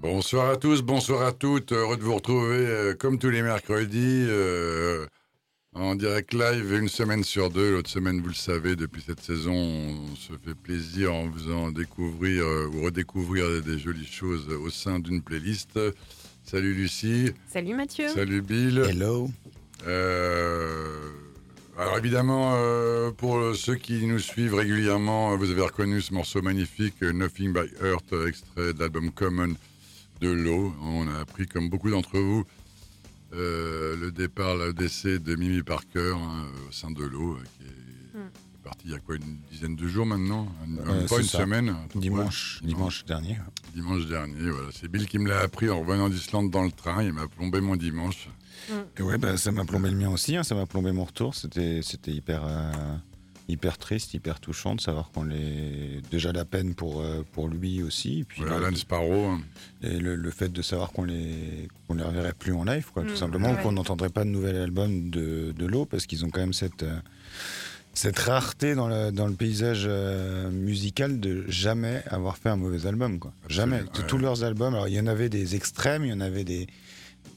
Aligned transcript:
Bonsoir 0.00 0.50
à 0.50 0.56
tous, 0.56 0.82
bonsoir 0.82 1.22
à 1.26 1.32
toutes. 1.32 1.72
Heureux 1.72 1.96
de 1.96 2.02
vous 2.02 2.14
retrouver 2.14 2.58
euh, 2.58 2.94
comme 2.94 3.18
tous 3.18 3.30
les 3.30 3.42
mercredis 3.42 4.26
euh, 4.28 5.06
en 5.74 5.96
direct 5.96 6.32
live 6.34 6.72
une 6.72 6.88
semaine 6.88 7.24
sur 7.24 7.50
deux. 7.50 7.72
L'autre 7.72 7.90
semaine, 7.90 8.20
vous 8.20 8.28
le 8.28 8.34
savez, 8.34 8.76
depuis 8.76 9.02
cette 9.04 9.20
saison, 9.20 9.54
on 9.54 10.14
se 10.14 10.32
fait 10.44 10.54
plaisir 10.54 11.12
en 11.12 11.30
faisant 11.32 11.70
découvrir 11.72 12.44
euh, 12.44 12.68
ou 12.72 12.82
redécouvrir 12.82 13.60
des 13.62 13.78
jolies 13.78 14.06
choses 14.06 14.48
au 14.48 14.70
sein 14.70 15.00
d'une 15.00 15.20
playlist. 15.20 15.78
Salut 16.44 16.74
Lucie, 16.74 17.32
Salut 17.52 17.74
Mathieu. 17.74 18.08
salut 18.08 18.40
Bill. 18.40 18.78
Hello. 18.88 19.28
Euh, 19.86 21.10
alors 21.76 21.98
évidemment, 21.98 22.54
euh, 22.56 23.10
pour 23.10 23.54
ceux 23.54 23.74
qui 23.74 24.06
nous 24.06 24.18
suivent 24.20 24.54
régulièrement, 24.54 25.36
vous 25.36 25.50
avez 25.50 25.62
reconnu 25.62 26.00
ce 26.00 26.14
morceau 26.14 26.40
magnifique, 26.40 27.02
Nothing 27.02 27.52
by 27.52 27.68
Earth, 27.84 28.14
extrait 28.26 28.72
de 28.72 28.78
l'album 28.78 29.10
Common 29.10 29.54
de 30.20 30.28
l'eau. 30.30 30.74
On 30.82 31.06
a 31.08 31.18
appris, 31.20 31.46
comme 31.46 31.68
beaucoup 31.68 31.90
d'entre 31.90 32.18
vous, 32.18 32.44
euh, 33.34 33.96
le 33.96 34.10
départ, 34.10 34.56
le 34.56 34.72
décès 34.72 35.18
de 35.18 35.34
Mimi 35.36 35.62
Parker 35.62 36.14
hein, 36.16 36.46
au 36.68 36.72
sein 36.72 36.90
de 36.90 37.04
l'eau, 37.04 37.34
euh, 37.36 37.42
qui 37.58 37.64
est 37.64 38.18
Mm. 38.18 38.30
parti 38.64 38.82
il 38.86 38.90
y 38.92 38.94
a 38.94 38.98
quoi, 38.98 39.16
une 39.16 39.36
dizaine 39.50 39.76
de 39.76 39.86
jours 39.86 40.06
maintenant 40.06 40.48
Une- 40.66 40.78
Euh, 40.80 41.06
Pas 41.06 41.18
une 41.20 41.26
ça. 41.26 41.38
semaine 41.38 41.74
Dimanche, 41.94 42.60
Ouais, 42.62 42.68
dimanche 42.68 43.04
dernier. 43.04 43.36
Dimanche 43.74 44.06
dernier, 44.06 44.50
voilà. 44.50 44.68
C'est 44.72 44.88
Bill 44.90 45.06
qui 45.06 45.18
me 45.18 45.28
l'a 45.28 45.40
appris 45.40 45.68
en 45.70 45.80
revenant 45.80 46.08
d'Islande 46.08 46.50
dans 46.50 46.64
le 46.64 46.72
train. 46.72 47.02
Il 47.02 47.12
m'a 47.12 47.28
plombé 47.28 47.60
mon 47.60 47.76
dimanche. 47.76 48.28
Et 48.98 49.02
ouais, 49.02 49.18
bah, 49.18 49.36
ça 49.36 49.52
m'a 49.52 49.64
plombé 49.64 49.90
le 49.90 49.96
mien 49.96 50.10
aussi, 50.10 50.36
hein, 50.36 50.42
ça 50.42 50.54
m'a 50.54 50.66
plombé 50.66 50.90
mon 50.92 51.04
retour. 51.04 51.34
C'était, 51.34 51.80
c'était 51.82 52.10
hyper, 52.12 52.42
euh, 52.44 52.72
hyper 53.48 53.78
triste, 53.78 54.12
hyper 54.14 54.40
touchant 54.40 54.74
de 54.74 54.80
savoir 54.80 55.10
qu'on 55.10 55.24
les. 55.24 56.00
Déjà 56.10 56.32
la 56.32 56.44
peine 56.44 56.74
pour, 56.74 57.00
euh, 57.00 57.24
pour 57.32 57.48
lui 57.48 57.82
aussi. 57.82 58.20
Et 58.20 58.24
puis 58.24 58.42
Voilà, 58.42 58.58
le, 58.58 58.66
Alan 58.66 58.76
Sparrow. 58.76 59.24
hein. 59.26 59.40
et 59.82 59.98
le, 59.98 60.14
le 60.16 60.30
fait 60.30 60.52
de 60.52 60.62
savoir 60.62 60.92
qu'on 60.92 61.04
les, 61.04 61.68
qu'on 61.86 61.94
les 61.94 62.02
reverrait 62.04 62.34
plus 62.38 62.52
en 62.52 62.64
live, 62.64 62.86
quoi, 62.92 63.04
Mm, 63.04 63.06
tout 63.08 63.16
simplement, 63.16 63.50
ouais. 63.52 63.58
ou 63.58 63.62
qu'on 63.62 63.72
n'entendrait 63.72 64.10
pas 64.10 64.24
de 64.24 64.30
nouvel 64.30 64.56
album 64.56 65.10
de, 65.10 65.52
de 65.56 65.66
l'eau, 65.66 65.84
parce 65.86 66.06
qu'ils 66.06 66.24
ont 66.24 66.30
quand 66.30 66.40
même 66.40 66.52
cette. 66.52 66.82
euh, 66.82 66.98
cette 67.94 68.18
rareté 68.20 68.76
dans 68.76 68.86
le, 68.86 69.10
dans 69.10 69.26
le 69.26 69.34
paysage 69.34 69.82
euh, 69.88 70.50
musical 70.52 71.18
de 71.18 71.44
jamais 71.48 72.04
avoir 72.06 72.36
fait 72.38 72.48
un 72.48 72.54
mauvais 72.56 72.86
album. 72.86 73.18
Quoi. 73.18 73.32
Absolument, 73.44 73.76
Jamais. 73.78 73.82
De 73.92 73.98
ouais. 73.98 74.06
tous 74.06 74.18
leurs 74.18 74.44
albums, 74.44 74.74
alors 74.74 74.86
il 74.86 74.94
y 74.94 75.00
en 75.00 75.08
avait 75.08 75.28
des 75.28 75.56
extrêmes, 75.56 76.04
il 76.04 76.10
y 76.10 76.12
en 76.12 76.20
avait 76.20 76.44
des 76.44 76.68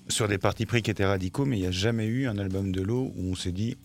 sur 0.08 0.28
des 0.28 0.38
partis 0.38 0.66
pris 0.68 0.82
qui 0.84 0.92
étaient 0.92 1.06
radicaux, 1.06 1.46
mais 1.46 1.58
il 1.58 1.62
n'y 1.62 1.68
a 1.68 1.72
jamais 1.72 2.06
eu 2.06 2.28
un 2.28 2.38
album 2.38 2.72
de 2.72 2.82
l'eau 2.82 3.12
où 3.16 3.32
on 3.32 3.36
s'est 3.36 3.52
dit 3.54 3.76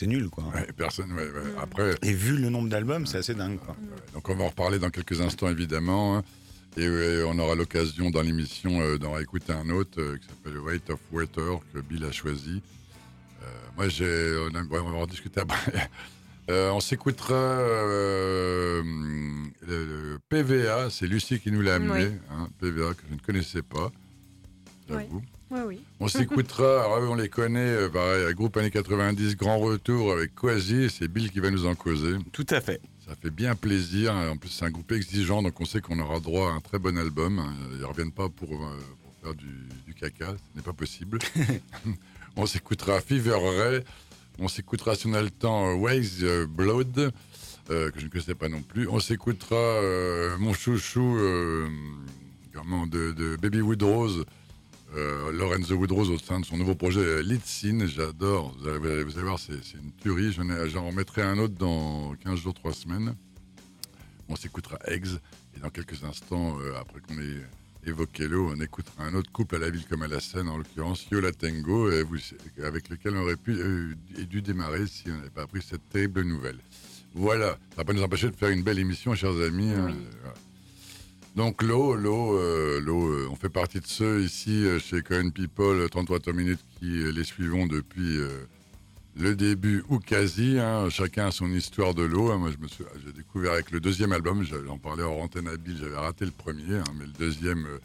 c'est 0.00 0.06
nul. 0.06 0.28
Quoi. 0.30 0.44
Ouais, 0.54 0.66
personne, 0.76 1.12
ouais, 1.12 1.24
ouais. 1.30 1.52
Mm. 1.54 1.58
Après, 1.62 1.94
Et 2.02 2.12
vu 2.12 2.36
le 2.36 2.48
nombre 2.50 2.68
d'albums, 2.68 3.06
c'est 3.06 3.18
assez 3.18 3.34
dingue. 3.34 3.58
Quoi. 3.58 3.76
donc 4.14 4.28
on 4.28 4.34
va 4.34 4.44
en 4.44 4.48
reparler 4.48 4.78
dans 4.78 4.90
quelques 4.90 5.20
instants 5.20 5.48
évidemment. 5.48 6.16
hein. 6.18 6.22
Et 6.76 6.88
on 7.26 7.36
aura 7.38 7.54
l'occasion 7.56 8.10
dans 8.10 8.22
l'émission 8.22 8.80
euh, 8.80 8.96
d'en 8.96 9.18
écouter 9.18 9.52
un 9.52 9.68
autre 9.70 10.00
euh, 10.00 10.16
qui 10.18 10.26
s'appelle 10.28 10.58
Weight 10.58 10.88
of 10.90 11.00
Water 11.12 11.58
que 11.74 11.80
Bill 11.80 12.04
a 12.04 12.12
choisi. 12.12 12.62
Euh, 13.42 13.46
moi, 13.76 13.88
j'ai, 13.88 14.36
on, 14.50 14.54
a- 14.54 14.62
ouais, 14.62 14.78
on 14.78 14.90
va 14.90 14.98
en 14.98 15.06
discuter 15.06 15.40
après. 15.40 15.88
Euh, 16.48 16.70
on 16.72 16.80
s'écoutera 16.80 17.34
euh, 17.34 18.82
le, 19.68 19.84
le 20.12 20.18
PVA, 20.28 20.90
c'est 20.90 21.06
Lucie 21.06 21.38
qui 21.38 21.52
nous 21.52 21.60
l'a 21.60 21.76
amené, 21.76 22.06
Oui. 22.08 22.12
hein, 22.32 22.48
PVA 22.58 22.92
que 22.94 23.02
je 23.08 23.14
ne 23.14 23.20
connaissais 23.20 23.62
pas, 23.62 23.92
j'avoue. 24.88 25.18
Oui, 25.18 25.22
oui. 25.66 25.80
On 25.98 26.08
s'écoutera, 26.08 26.86
on 27.08 27.14
les 27.14 27.28
connaît, 27.28 27.58
euh, 27.60 27.88
pareil, 27.88 28.32
groupe 28.34 28.56
années 28.56 28.70
90, 28.70 29.36
grand 29.36 29.58
retour 29.58 30.12
avec 30.12 30.34
Quasi, 30.34 30.88
c'est 30.90 31.08
Bill 31.08 31.30
qui 31.30 31.40
va 31.40 31.50
nous 31.50 31.66
en 31.66 31.74
causer. 31.74 32.12
Tout 32.32 32.46
à 32.50 32.60
fait. 32.60 32.80
Ça 33.06 33.16
fait 33.20 33.30
bien 33.30 33.54
plaisir. 33.56 34.14
En 34.14 34.36
plus, 34.36 34.50
c'est 34.50 34.64
un 34.64 34.70
groupe 34.70 34.92
exigeant, 34.92 35.42
donc 35.42 35.60
on 35.60 35.64
sait 35.64 35.80
qu'on 35.80 35.98
aura 35.98 36.20
droit 36.20 36.50
à 36.50 36.54
un 36.54 36.60
très 36.60 36.78
bon 36.78 36.96
album. 36.96 37.38
hein. 37.40 37.52
Ils 37.72 37.80
ne 37.80 37.84
reviennent 37.84 38.12
pas 38.12 38.28
pour, 38.28 38.50
euh, 38.52 38.78
pour 39.02 39.12
faire 39.22 39.34
du, 39.34 39.48
du 39.86 39.94
caca, 39.94 40.28
ce 40.36 40.56
n'est 40.56 40.62
pas 40.62 40.72
possible. 40.72 41.18
on 42.36 42.46
s'écoutera 42.46 43.00
Fever 43.00 43.34
Ray. 43.36 43.80
On 44.38 44.46
s'écoutera, 44.48 44.94
si 44.94 45.06
on 45.08 45.14
a 45.14 45.22
le 45.22 45.30
temps, 45.30 45.76
euh, 45.76 46.46
Blood, 46.46 47.12
euh, 47.70 47.90
que 47.90 47.98
je 48.00 48.04
ne 48.04 48.10
connaissais 48.10 48.34
pas 48.36 48.48
non 48.48 48.62
plus. 48.62 48.88
On 48.88 49.00
s'écoutera 49.00 49.56
euh, 49.56 50.36
mon 50.38 50.52
chouchou 50.54 51.16
euh, 51.18 51.68
comment, 52.54 52.86
de, 52.86 53.12
de 53.12 53.36
Baby 53.36 53.60
Woodrose. 53.60 54.24
Euh, 54.96 55.30
Lorenzo 55.30 55.76
Woodrose 55.76 56.10
au 56.10 56.18
sein 56.18 56.40
de 56.40 56.44
son 56.44 56.56
nouveau 56.56 56.74
projet 56.74 57.00
euh, 57.00 57.38
Scene, 57.44 57.86
j'adore. 57.86 58.56
Vous 58.58 58.68
allez, 58.68 59.04
vous 59.04 59.12
allez 59.16 59.22
voir, 59.26 59.38
c'est 59.38 59.52
une 59.74 59.92
tuerie. 60.00 60.32
J'en 60.32 60.48
ai- 60.50 60.68
J'en 60.68 60.86
remettrai 60.88 61.22
un 61.22 61.38
autre 61.38 61.54
dans 61.54 62.14
15 62.24 62.40
jours, 62.40 62.54
3 62.54 62.72
semaines. 62.72 63.14
On 64.28 64.34
s'écoutera 64.36 64.78
Eggs. 64.86 65.06
Et 65.56 65.60
dans 65.60 65.70
quelques 65.70 66.02
instants, 66.02 66.58
euh, 66.60 66.72
après 66.80 67.00
qu'on 67.00 67.20
ait 67.20 67.40
évoqué 67.86 68.26
l'eau, 68.26 68.50
on 68.52 68.60
écoutera 68.60 69.04
un 69.04 69.14
autre 69.14 69.30
couple 69.30 69.56
à 69.56 69.58
la 69.60 69.70
ville 69.70 69.84
comme 69.88 70.02
à 70.02 70.08
la 70.08 70.18
scène, 70.20 70.48
en 70.48 70.58
l'occurrence 70.58 71.06
Yola 71.10 71.30
Tango, 71.32 71.90
et 71.92 72.02
vous- 72.02 72.16
avec 72.64 72.88
lequel 72.88 73.16
on 73.16 73.22
aurait 73.22 73.36
pu, 73.36 73.52
euh, 73.52 73.94
et 74.18 74.24
dû 74.24 74.42
démarrer 74.42 74.86
si 74.88 75.04
on 75.06 75.16
n'avait 75.16 75.30
pas 75.30 75.42
appris 75.42 75.62
cette 75.62 75.88
terrible 75.88 76.22
nouvelle. 76.22 76.58
Voilà, 77.14 77.46
ça 77.50 77.58
ne 77.72 77.76
va 77.76 77.84
pas 77.84 77.92
nous 77.92 78.02
empêcher 78.02 78.28
de 78.30 78.36
faire 78.36 78.50
une 78.50 78.62
belle 78.62 78.78
émission, 78.80 79.14
chers 79.14 79.36
amis. 79.40 79.70
hein. 79.70 79.82
Voilà. 80.22 80.34
Donc 81.36 81.62
l'eau, 81.62 81.94
l'eau, 81.94 82.36
euh, 82.38 82.80
l'eau, 82.80 83.06
euh, 83.08 83.28
on 83.30 83.36
fait 83.36 83.48
partie 83.48 83.78
de 83.80 83.86
ceux 83.86 84.22
ici 84.22 84.64
euh, 84.66 84.78
chez 84.80 85.00
Cohen 85.02 85.30
People, 85.30 85.80
euh, 85.80 85.88
33 85.88 86.32
minutes, 86.32 86.58
qui 86.78 86.86
les 87.12 87.24
suivons 87.24 87.66
depuis 87.66 88.18
euh, 88.18 88.28
le 89.16 89.36
début 89.36 89.84
ou 89.88 89.98
quasi. 90.00 90.58
hein. 90.58 90.88
chacun 90.90 91.28
a 91.28 91.30
son 91.30 91.50
histoire 91.52 91.94
de 91.94 92.02
l'eau. 92.02 92.30
hein. 92.32 92.38
Moi, 92.38 92.50
je 92.50 92.62
me 92.62 92.66
suis, 92.68 92.84
j'ai 93.06 93.12
découvert 93.12 93.52
avec 93.52 93.70
le 93.70 93.78
deuxième 93.80 94.12
album. 94.12 94.44
J'en 94.66 94.78
parlais 94.78 95.04
en 95.04 95.12
antenne 95.20 95.46
à 95.48 95.56
Bill. 95.56 95.76
J'avais 95.80 95.96
raté 95.96 96.24
le 96.24 96.32
premier, 96.32 96.76
hein, 96.78 96.84
mais 96.98 97.06
le 97.06 97.12
deuxième, 97.12 97.64
euh, 97.64 97.78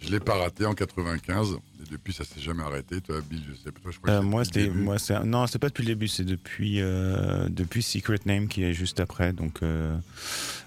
je 0.00 0.10
l'ai 0.10 0.20
pas 0.20 0.34
raté 0.36 0.64
en 0.64 0.74
95. 0.74 1.50
Et 1.52 1.90
depuis, 1.90 2.12
ça 2.12 2.24
s'est 2.24 2.40
jamais 2.40 2.62
arrêté. 2.62 3.00
Toi, 3.00 3.16
Bill, 3.28 3.42
je 3.50 3.54
sais 3.56 3.72
pas. 3.72 3.80
Toi, 3.80 3.90
je 3.90 3.98
crois 3.98 4.10
que 4.18 4.22
c'est 4.22 4.24
moi, 4.24 4.44
c'était, 4.44 4.70
c'est, 4.98 5.24
non, 5.24 5.46
c'est 5.48 5.58
pas 5.58 5.68
depuis 5.68 5.82
le 5.82 5.88
début, 5.88 6.08
c'est 6.08 6.24
depuis, 6.24 6.78
depuis 6.78 7.82
Secret 7.82 8.20
Name 8.24 8.46
qui 8.46 8.62
est 8.62 8.72
juste 8.72 9.00
après. 9.00 9.32
Donc, 9.32 9.60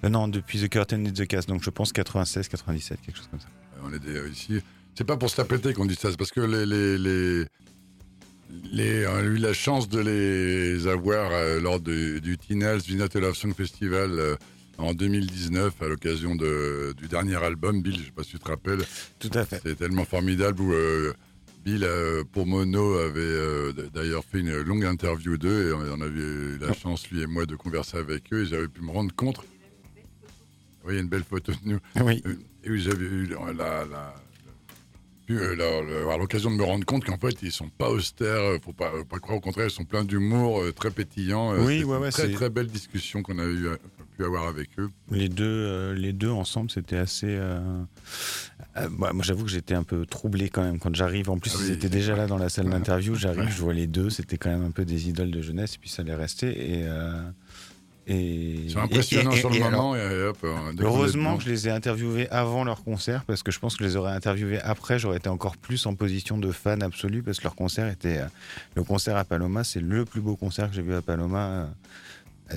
euh, 0.03 0.07
euh, 0.07 0.09
non, 0.09 0.27
depuis 0.27 0.59
The 0.59 0.69
Curtain 0.69 1.05
et 1.05 1.11
The 1.13 1.25
Cast. 1.27 1.47
Donc, 1.49 1.63
je 1.63 1.69
pense 1.69 1.91
96, 1.93 2.47
97, 2.47 2.99
quelque 3.01 3.17
chose 3.17 3.27
comme 3.29 3.39
ça. 3.39 3.47
On 3.83 3.93
est 3.93 3.99
des- 3.99 4.15
euh, 4.17 4.29
ici. 4.29 4.59
C'est 4.95 5.03
pas 5.03 5.17
pour 5.17 5.29
se 5.29 5.39
la 5.39 5.45
péter 5.45 5.73
qu'on 5.73 5.85
dit 5.85 5.95
ça, 5.95 6.09
c'est 6.09 6.17
parce 6.17 6.31
que 6.31 6.41
les, 6.41 6.65
les, 6.65 6.97
les, 6.97 7.45
les- 8.71 9.07
on 9.07 9.15
a 9.15 9.21
eu 9.21 9.37
la 9.37 9.53
chance 9.53 9.87
de 9.89 9.99
les 9.99 10.87
avoir 10.87 11.31
euh, 11.31 11.59
lors 11.59 11.79
de- 11.79 12.19
du 12.19 12.37
Tinals 12.37 12.79
Vinata 12.79 13.19
Love 13.19 13.35
Song 13.35 13.53
Festival 13.53 14.11
euh, 14.11 14.35
en 14.79 14.93
2019 14.93 15.73
à 15.81 15.87
l'occasion 15.87 16.35
de- 16.35 16.93
du 16.97 17.07
dernier 17.07 17.35
album, 17.35 17.81
Bill, 17.81 17.97
je 17.99 18.05
sais 18.05 18.11
pas 18.11 18.23
si 18.23 18.31
tu 18.31 18.39
te 18.39 18.47
rappelles. 18.47 18.79
Tout 19.19 19.29
à 19.33 19.45
fait. 19.45 19.57
C'était 19.57 19.75
tellement 19.75 20.05
formidable 20.05 20.61
où 20.61 20.73
euh, 20.73 21.13
Bill, 21.65 21.83
euh, 21.83 22.23
pour 22.31 22.47
Mono, 22.47 22.97
avait 22.97 23.19
euh, 23.19 23.73
d'ailleurs 23.93 24.23
fait 24.23 24.39
une 24.39 24.61
longue 24.61 24.85
interview 24.85 25.37
d'eux 25.37 25.69
et 25.69 25.73
on 25.73 25.97
on 25.97 26.01
avait 26.01 26.19
eu 26.19 26.57
la 26.59 26.73
chance, 26.73 27.09
lui 27.11 27.21
et 27.21 27.27
moi, 27.27 27.45
de 27.45 27.55
converser 27.55 27.97
avec 27.97 28.31
eux 28.33 28.43
et 28.43 28.45
j'avais 28.45 28.67
pu 28.67 28.81
me 28.81 28.91
rendre 28.91 29.13
compte. 29.15 29.41
Oui, 30.87 30.93
il 30.93 30.95
y 30.95 30.99
a 30.99 31.01
une 31.03 31.09
belle 31.09 31.23
photo 31.23 31.51
de 31.51 31.57
nous. 31.65 31.79
Oui. 32.01 32.21
Euh, 32.25 32.33
Et 32.63 32.69
oui, 32.71 32.79
j'avais 32.81 33.05
eu 33.05 33.27
la, 33.27 33.85
la- 33.85 34.13
euh, 35.29 36.01
avoir 36.01 36.17
l'occasion 36.17 36.49
de 36.49 36.55
me 36.55 36.63
rendre 36.63 36.85
compte 36.85 37.03
qu'en 37.03 37.17
fait, 37.17 37.35
ils 37.41 37.51
sont 37.51 37.67
pas 37.69 37.89
austères, 37.89 38.27
euh, 38.37 38.57
faut 38.63 38.71
pas, 38.71 38.91
pas 39.09 39.19
croire 39.19 39.37
au 39.37 39.41
contraire, 39.41 39.65
ils 39.67 39.71
sont 39.71 39.83
pleins 39.83 40.05
d'humour, 40.05 40.61
très 40.75 40.89
pétillants. 40.89 41.53
Oui, 41.57 41.83
ouais, 41.83 41.95
une 41.97 42.01
ouais, 42.03 42.11
Très, 42.11 42.27
c'est- 42.27 42.31
très 42.33 42.49
belle 42.49 42.67
discussion 42.67 43.21
qu'on 43.23 43.37
a 43.39 43.45
eu, 43.45 43.67
pu 44.17 44.23
avoir 44.23 44.47
avec 44.47 44.69
eux. 44.79 44.89
Les 45.11 45.27
deux, 45.29 45.43
euh, 45.45 45.93
les 45.93 46.13
deux 46.13 46.29
ensemble, 46.29 46.71
c'était 46.71 46.95
assez. 46.97 47.27
euh, 47.29 47.59
euh, 48.77 48.87
bah, 48.97 49.11
moi, 49.13 49.23
j'avoue 49.23 49.43
que 49.43 49.51
j'étais 49.51 49.73
un 49.75 49.83
peu 49.83 50.05
troublé 50.05 50.49
quand 50.49 50.63
même 50.63 50.79
quand 50.79 50.95
j'arrive. 50.95 51.29
En 51.29 51.37
plus, 51.39 51.51
Ah 51.55 51.59
ils 51.61 51.67
oui. 51.67 51.73
étaient 51.73 51.89
déjà 51.89 52.15
là 52.15 52.25
dans 52.25 52.37
la 52.37 52.47
salle 52.49 52.69
d'interview. 52.69 53.15
J'arrive, 53.15 53.49
je 53.49 53.61
vois 53.61 53.73
les 53.73 53.87
deux. 53.87 54.09
C'était 54.09 54.37
quand 54.37 54.49
même 54.49 54.63
un 54.63 54.71
peu 54.71 54.85
des 54.85 55.09
idoles 55.09 55.31
de 55.31 55.41
jeunesse, 55.41 55.75
et 55.75 55.77
puis 55.77 55.89
ça 55.89 56.03
allait 56.03 56.15
rester. 56.15 56.47
Et 56.79 56.87
Ils 58.09 58.71
sont 58.71 58.79
impressionnants 58.79 59.31
et- 59.31 59.35
et- 59.35 59.39
sur 59.39 59.49
le 59.49 59.57
alors, 59.63 59.71
moment. 59.95 60.29
hop, 60.29 60.45
Heureusement 60.79 61.37
que 61.37 61.43
je 61.43 61.49
les 61.49 61.67
ai 61.67 61.71
interviewés 61.71 62.29
avant 62.29 62.63
leur 62.63 62.83
concert, 62.83 63.23
parce 63.25 63.43
que 63.43 63.51
je 63.51 63.59
pense 63.59 63.75
que 63.75 63.83
je 63.83 63.89
les 63.89 63.95
aurais 63.97 64.13
interviewés 64.13 64.59
après, 64.61 64.97
j'aurais 64.99 65.17
été 65.17 65.29
encore 65.29 65.57
plus 65.57 65.85
en 65.85 65.93
position 65.95 66.37
de 66.37 66.51
fan 66.51 66.81
absolu, 66.83 67.21
parce 67.23 67.39
que 67.39 67.43
leur 67.43 67.55
concert 67.55 67.87
était. 67.89 68.19
euh, 68.19 68.27
le 68.75 68.83
concert 68.83 69.17
à 69.17 69.25
Paloma, 69.25 69.63
c'est 69.63 69.81
le 69.81 70.05
plus 70.05 70.21
beau 70.21 70.35
concert 70.35 70.69
que 70.69 70.75
j'ai 70.75 70.81
vu 70.81 70.93
à 70.93 71.01
Paloma. 71.01 71.47
euh, 71.49 71.65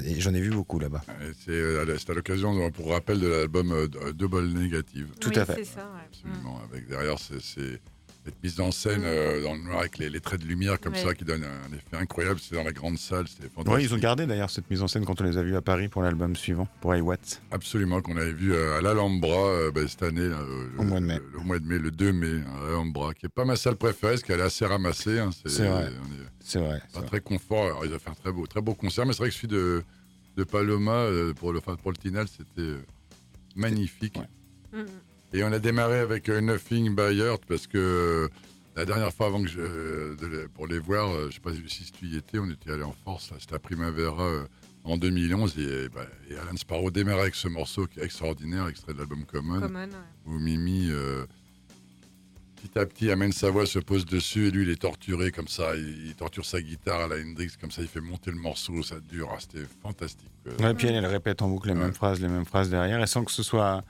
et 0.06 0.20
j'en 0.20 0.32
ai 0.34 0.40
vu 0.40 0.50
beaucoup 0.50 0.78
là-bas. 0.78 1.02
C'est 1.44 1.50
euh, 1.50 1.96
c'est 1.98 2.10
à 2.10 2.14
l'occasion, 2.14 2.70
pour 2.70 2.92
rappel, 2.92 3.18
de 3.18 3.26
l'album 3.26 3.72
euh, 3.72 3.88
Double 4.12 4.46
Négative. 4.46 5.08
Tout 5.20 5.30
Oui, 5.30 5.38
à 5.38 5.44
fait. 5.44 5.56
C'est 5.56 5.64
ça, 5.64 5.80
ouais. 5.80 6.02
Absolument. 6.08 6.60
Avec 6.70 6.86
derrière, 6.88 7.18
c'est 7.18 7.40
c'est 7.42 7.80
cette 8.24 8.42
mise 8.42 8.60
en 8.60 8.70
scène 8.70 9.02
euh, 9.04 9.42
dans 9.42 9.54
le 9.54 9.60
noir 9.62 9.80
avec 9.80 9.96
les, 9.98 10.10
les 10.10 10.20
traits 10.20 10.40
de 10.42 10.46
lumière 10.46 10.78
comme 10.78 10.92
Ouais. 10.92 11.02
ça 11.02 11.14
qui 11.14 11.24
donne 11.24 11.42
un, 11.42 11.72
effet 11.74 11.96
incroyable. 11.96 12.38
C'est 12.38 12.54
dans 12.54 12.62
la 12.64 12.72
grande 12.72 12.98
salle, 12.98 13.26
c'était 13.26 13.44
Oui, 13.44 13.50
fantastique. 13.64 13.90
ils 13.90 13.94
ont 13.94 13.98
gardé 13.98 14.26
d'ailleurs 14.26 14.50
cette 14.50 14.68
mise 14.70 14.82
en 14.82 14.88
scène 14.88 15.04
quand 15.06 15.20
on 15.20 15.24
les 15.24 15.38
a 15.38 15.42
vus 15.42 15.56
à 15.56 15.62
Paris 15.62 15.88
pour 15.88 16.02
l'album 16.02 16.36
suivant, 16.36 16.68
pour 16.82 16.94
iWatt. 16.94 17.40
Absolument, 17.50 18.02
qu'on 18.02 18.16
avait 18.18 18.32
vu 18.32 18.52
euh, 18.52 18.78
à 18.78 18.82
l'Alhambra 18.82 19.30
euh, 19.46 19.70
ben, 19.70 19.88
cette 19.88 20.02
année, 20.02 20.28
là, 20.28 20.36
euh, 20.38 20.68
Au 20.78 20.82
mois 20.84 21.00
de 21.00 21.06
mai. 21.06 21.16
Le, 21.32 21.38
le 21.38 21.44
mois 21.44 21.58
de 21.58 21.64
mai, 21.64 21.78
le 21.78 21.90
2 21.90 22.12
mai, 22.12 22.42
à 22.58 22.66
l'Alhambra, 22.66 23.14
qui 23.14 23.26
est 23.26 23.30
pas 23.30 23.44
ma 23.46 23.56
salle 23.56 23.76
préférée, 23.76 24.12
parce 24.14 24.22
qu'elle 24.22 24.40
est 24.40 24.44
assez 24.44 24.66
ramassée. 24.66 25.18
hein, 25.18 25.30
C'est 25.46 25.66
vrai. 25.66 25.90
C'est 26.40 26.58
vrai. 26.58 26.82
pas 26.92 27.00
vrai. 27.00 27.08
très 27.08 27.20
confort. 27.20 27.64
Alors, 27.66 27.86
ils 27.86 27.94
ont 27.94 27.98
fait 27.98 28.10
un 28.10 28.14
très 28.14 28.32
beau, 28.32 28.46
très 28.46 28.60
beau 28.60 28.74
concert, 28.74 29.06
mais 29.06 29.12
c'est 29.14 29.20
vrai 29.20 29.28
que 29.30 29.34
celui 29.34 29.48
de, 29.48 29.82
de 30.36 30.44
Paloma 30.44 30.92
euh, 30.92 31.32
pour 31.32 31.52
le, 31.52 31.58
enfin, 31.60 31.76
pour 31.76 31.90
le 31.90 31.96
Tinal, 31.96 32.26
c'était 32.28 32.76
magnifique. 33.56 34.18
Ouais. 34.18 34.78
Mm, 34.78 34.82
mm. 34.84 34.86
Et 35.32 35.44
on 35.44 35.52
a 35.52 35.58
démarré 35.58 35.98
avec 36.00 36.28
euh, 36.28 36.40
Nothing 36.40 36.94
by 36.94 37.18
Heart 37.20 37.44
parce 37.46 37.66
que 37.66 37.78
euh, 37.78 38.28
la 38.76 38.84
dernière 38.84 39.12
fois 39.12 39.26
avant 39.26 39.42
que 39.42 39.48
je, 39.48 39.60
euh, 39.60 40.48
pour 40.54 40.66
les 40.66 40.78
voir, 40.78 41.08
je 41.28 41.34
sais 41.34 41.40
pas 41.40 41.50
si 41.68 41.92
tu 41.92 42.06
y 42.06 42.16
étais, 42.16 42.38
on 42.38 42.50
était 42.50 42.72
allé 42.72 42.82
en 42.82 42.94
force, 43.04 43.32
c'était 43.38 43.54
à 43.54 43.58
Primavera 43.58 44.44
en 44.84 44.96
2011 44.96 45.58
et, 45.58 45.88
bah, 45.88 46.06
et 46.30 46.36
Alan 46.36 46.56
Sparrow 46.56 46.90
démarrait 46.90 47.20
avec 47.22 47.34
ce 47.34 47.48
morceau 47.48 47.86
qui 47.86 48.00
est 48.00 48.04
extraordinaire, 48.04 48.66
extrait 48.68 48.92
de 48.92 48.98
l'album 48.98 49.24
Common, 49.24 49.60
Common, 49.60 49.78
ouais. 49.84 49.88
où 50.26 50.38
Mimi 50.38 50.88
euh, 50.90 51.24
petit 52.56 52.78
à 52.78 52.86
petit 52.86 53.10
amène 53.10 53.32
sa 53.32 53.50
voix, 53.50 53.66
se 53.66 53.78
pose 53.78 54.06
dessus 54.06 54.48
et 54.48 54.50
lui 54.50 54.64
il 54.64 54.70
est 54.70 54.80
torturé 54.80 55.30
comme 55.32 55.48
ça, 55.48 55.76
il, 55.76 56.06
il 56.08 56.14
torture 56.14 56.44
sa 56.46 56.60
guitare 56.62 57.00
à 57.02 57.08
la 57.08 57.16
Hendrix 57.16 57.52
comme 57.60 57.70
ça, 57.70 57.82
il 57.82 57.88
fait 57.88 58.00
monter 58.00 58.30
le 58.30 58.38
morceau, 58.38 58.82
ça 58.82 58.96
dure, 59.00 59.28
Ah, 59.32 59.38
c'était 59.38 59.66
fantastique. 59.82 60.30
Ouais, 60.58 60.74
puis 60.74 60.88
elle, 60.88 60.94
elle 60.96 61.06
répète 61.06 61.42
en 61.42 61.48
boucle 61.48 61.68
les 61.68 61.74
Ouais. 61.74 61.80
mêmes 61.80 61.94
phrases, 61.94 62.20
les 62.20 62.28
mêmes 62.28 62.46
phrases 62.46 62.70
derrière, 62.70 63.00
et 63.02 63.06
sans 63.06 63.24
que 63.24 63.32
ce 63.32 63.42
soit, 63.42 63.84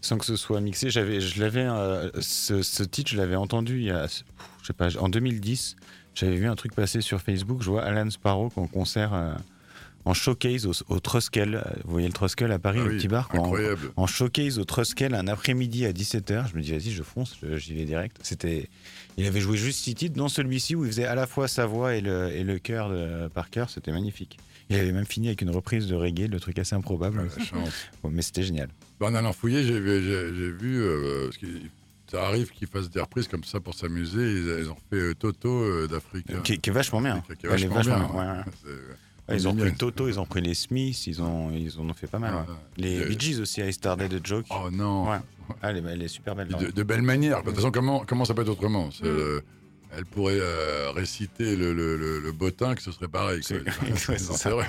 sans 0.00 0.18
que 0.18 0.24
ce 0.24 0.36
soit 0.36 0.60
mixé. 0.60 0.90
J'avais, 0.90 1.20
je 1.20 1.40
l'avais, 1.40 1.64
euh, 1.66 2.10
ce, 2.20 2.62
ce 2.62 2.82
titre, 2.82 3.10
je 3.10 3.16
l'avais 3.16 3.36
entendu 3.36 3.78
il 3.78 3.84
y 3.84 3.90
a, 3.90 4.06
je 4.06 4.66
sais 4.66 4.72
pas, 4.72 4.88
en 4.98 5.08
2010. 5.08 5.76
J'avais 6.14 6.36
vu 6.36 6.46
un 6.46 6.56
truc 6.56 6.74
passer 6.74 7.00
sur 7.00 7.20
Facebook. 7.20 7.62
Je 7.62 7.70
vois 7.70 7.82
Alan 7.84 8.08
Sparrow 8.10 8.50
en 8.56 8.66
concert 8.66 9.14
euh, 9.14 9.32
en 10.04 10.14
showcase 10.14 10.66
au, 10.66 10.72
au 10.88 10.98
Truskel. 11.00 11.54
Euh, 11.54 11.62
Vous 11.84 11.90
voyez 11.92 12.06
le 12.08 12.12
Truskel 12.12 12.50
à 12.50 12.58
Paris, 12.58 12.78
Ah 12.80 12.84
le 12.86 12.90
oui, 12.92 12.96
petit 12.96 13.08
bar. 13.08 13.28
quoi, 13.28 13.40
incroyable. 13.40 13.92
en 13.96 14.06
showcase 14.06 14.58
au 14.58 14.64
Truskel 14.64 15.14
un 15.14 15.28
après-midi 15.28 15.84
à 15.86 15.92
17h. 15.92 16.50
Je 16.50 16.56
me 16.56 16.62
dis, 16.62 16.72
vas-y, 16.72 16.90
je 16.90 17.02
fonce, 17.02 17.36
j'y 17.58 17.74
vais 17.74 17.84
direct. 17.84 18.16
C'était, 18.22 18.68
il 19.18 19.26
avait 19.26 19.40
joué 19.40 19.56
juste 19.56 19.80
six 19.84 19.94
titres, 19.94 20.16
dont 20.16 20.28
celui-ci 20.28 20.74
où 20.74 20.84
il 20.84 20.90
faisait 20.90 21.04
à 21.06 21.14
la 21.14 21.26
fois 21.26 21.46
sa 21.46 21.66
voix 21.66 21.94
et 21.94 22.00
le, 22.00 22.30
et 22.32 22.42
le 22.42 22.54
de 22.54 23.28
Parker. 23.28 23.66
C'était 23.68 23.92
magnifique. 23.92 24.38
Il 24.68 24.76
avait 24.76 24.92
même 24.92 25.06
fini 25.06 25.26
avec 25.28 25.42
une 25.42 25.50
reprise 25.50 25.86
de 25.88 25.94
reggae, 25.94 26.28
le 26.28 26.38
truc 26.40 26.58
assez 26.58 26.74
improbable. 26.74 27.28
Bon, 28.02 28.10
mais 28.10 28.22
c'était 28.22 28.42
génial. 28.42 28.68
Bah, 29.00 29.06
en 29.06 29.14
allant 29.14 29.32
fouiller, 29.32 29.64
j'ai 29.64 29.80
vu, 29.80 30.82
euh, 30.82 31.30
ça 32.10 32.26
arrive 32.26 32.50
qu'ils 32.50 32.68
fassent 32.68 32.90
des 32.90 33.00
reprises 33.00 33.28
comme 33.28 33.44
ça 33.44 33.58
pour 33.60 33.74
s'amuser. 33.74 34.20
Ils, 34.22 34.56
ils 34.64 34.70
ont 34.70 34.76
fait 34.90 34.96
euh, 34.96 35.14
Toto 35.14 35.48
euh, 35.48 35.88
d'Afrique. 35.88 36.26
Qui, 36.44 36.58
qui 36.58 36.70
est 36.70 36.72
vachement 36.72 37.00
bien. 37.00 37.22
Qui 37.38 37.46
est 37.46 37.48
vachement 37.48 37.80
bien. 37.80 38.10
ouais. 38.14 38.74
Ouais, 39.28 39.36
ils 39.36 39.46
ont 39.46 39.54
pris 39.54 39.72
Toto, 39.74 40.08
ils 40.08 40.18
ont 40.18 40.26
pris 40.26 40.40
les 40.40 40.54
Smiths, 40.54 41.06
ils, 41.06 41.22
ont, 41.22 41.52
ils 41.52 41.78
en 41.78 41.88
ont 41.88 41.94
fait 41.94 42.08
pas 42.08 42.18
mal. 42.18 42.34
ouais. 42.34 42.40
Les 42.76 43.04
Bee 43.04 43.16
Gees 43.18 43.40
aussi, 43.40 43.60
I 43.60 43.72
Started 43.72 44.12
a 44.12 44.18
Joke. 44.22 44.46
Oh 44.50 44.70
non. 44.72 45.08
Ouais. 45.08 45.18
Ah, 45.62 45.70
elle, 45.70 45.78
est, 45.78 45.82
elle 45.88 46.02
est 46.02 46.08
super 46.08 46.34
belle. 46.34 46.48
De, 46.48 46.70
de 46.70 46.82
belle 46.82 47.02
manière. 47.02 47.40
De 47.42 47.46
toute 47.46 47.54
façon, 47.56 47.70
comment, 47.70 48.04
comment 48.04 48.24
ça 48.24 48.34
peut 48.34 48.42
être 48.42 48.48
autrement? 48.48 48.86
Mm. 48.88 48.90
euh, 49.04 49.40
Elle 49.96 50.04
pourrait 50.04 50.38
euh, 50.40 50.90
réciter 50.90 51.54
le, 51.56 51.72
le, 51.72 51.96
le, 51.96 52.18
le 52.18 52.32
bottin, 52.32 52.74
que 52.74 52.82
ce 52.82 52.90
serait 52.90 53.06
pareil. 53.08 53.40
C'est- 53.44 54.48
vrai. 54.50 54.66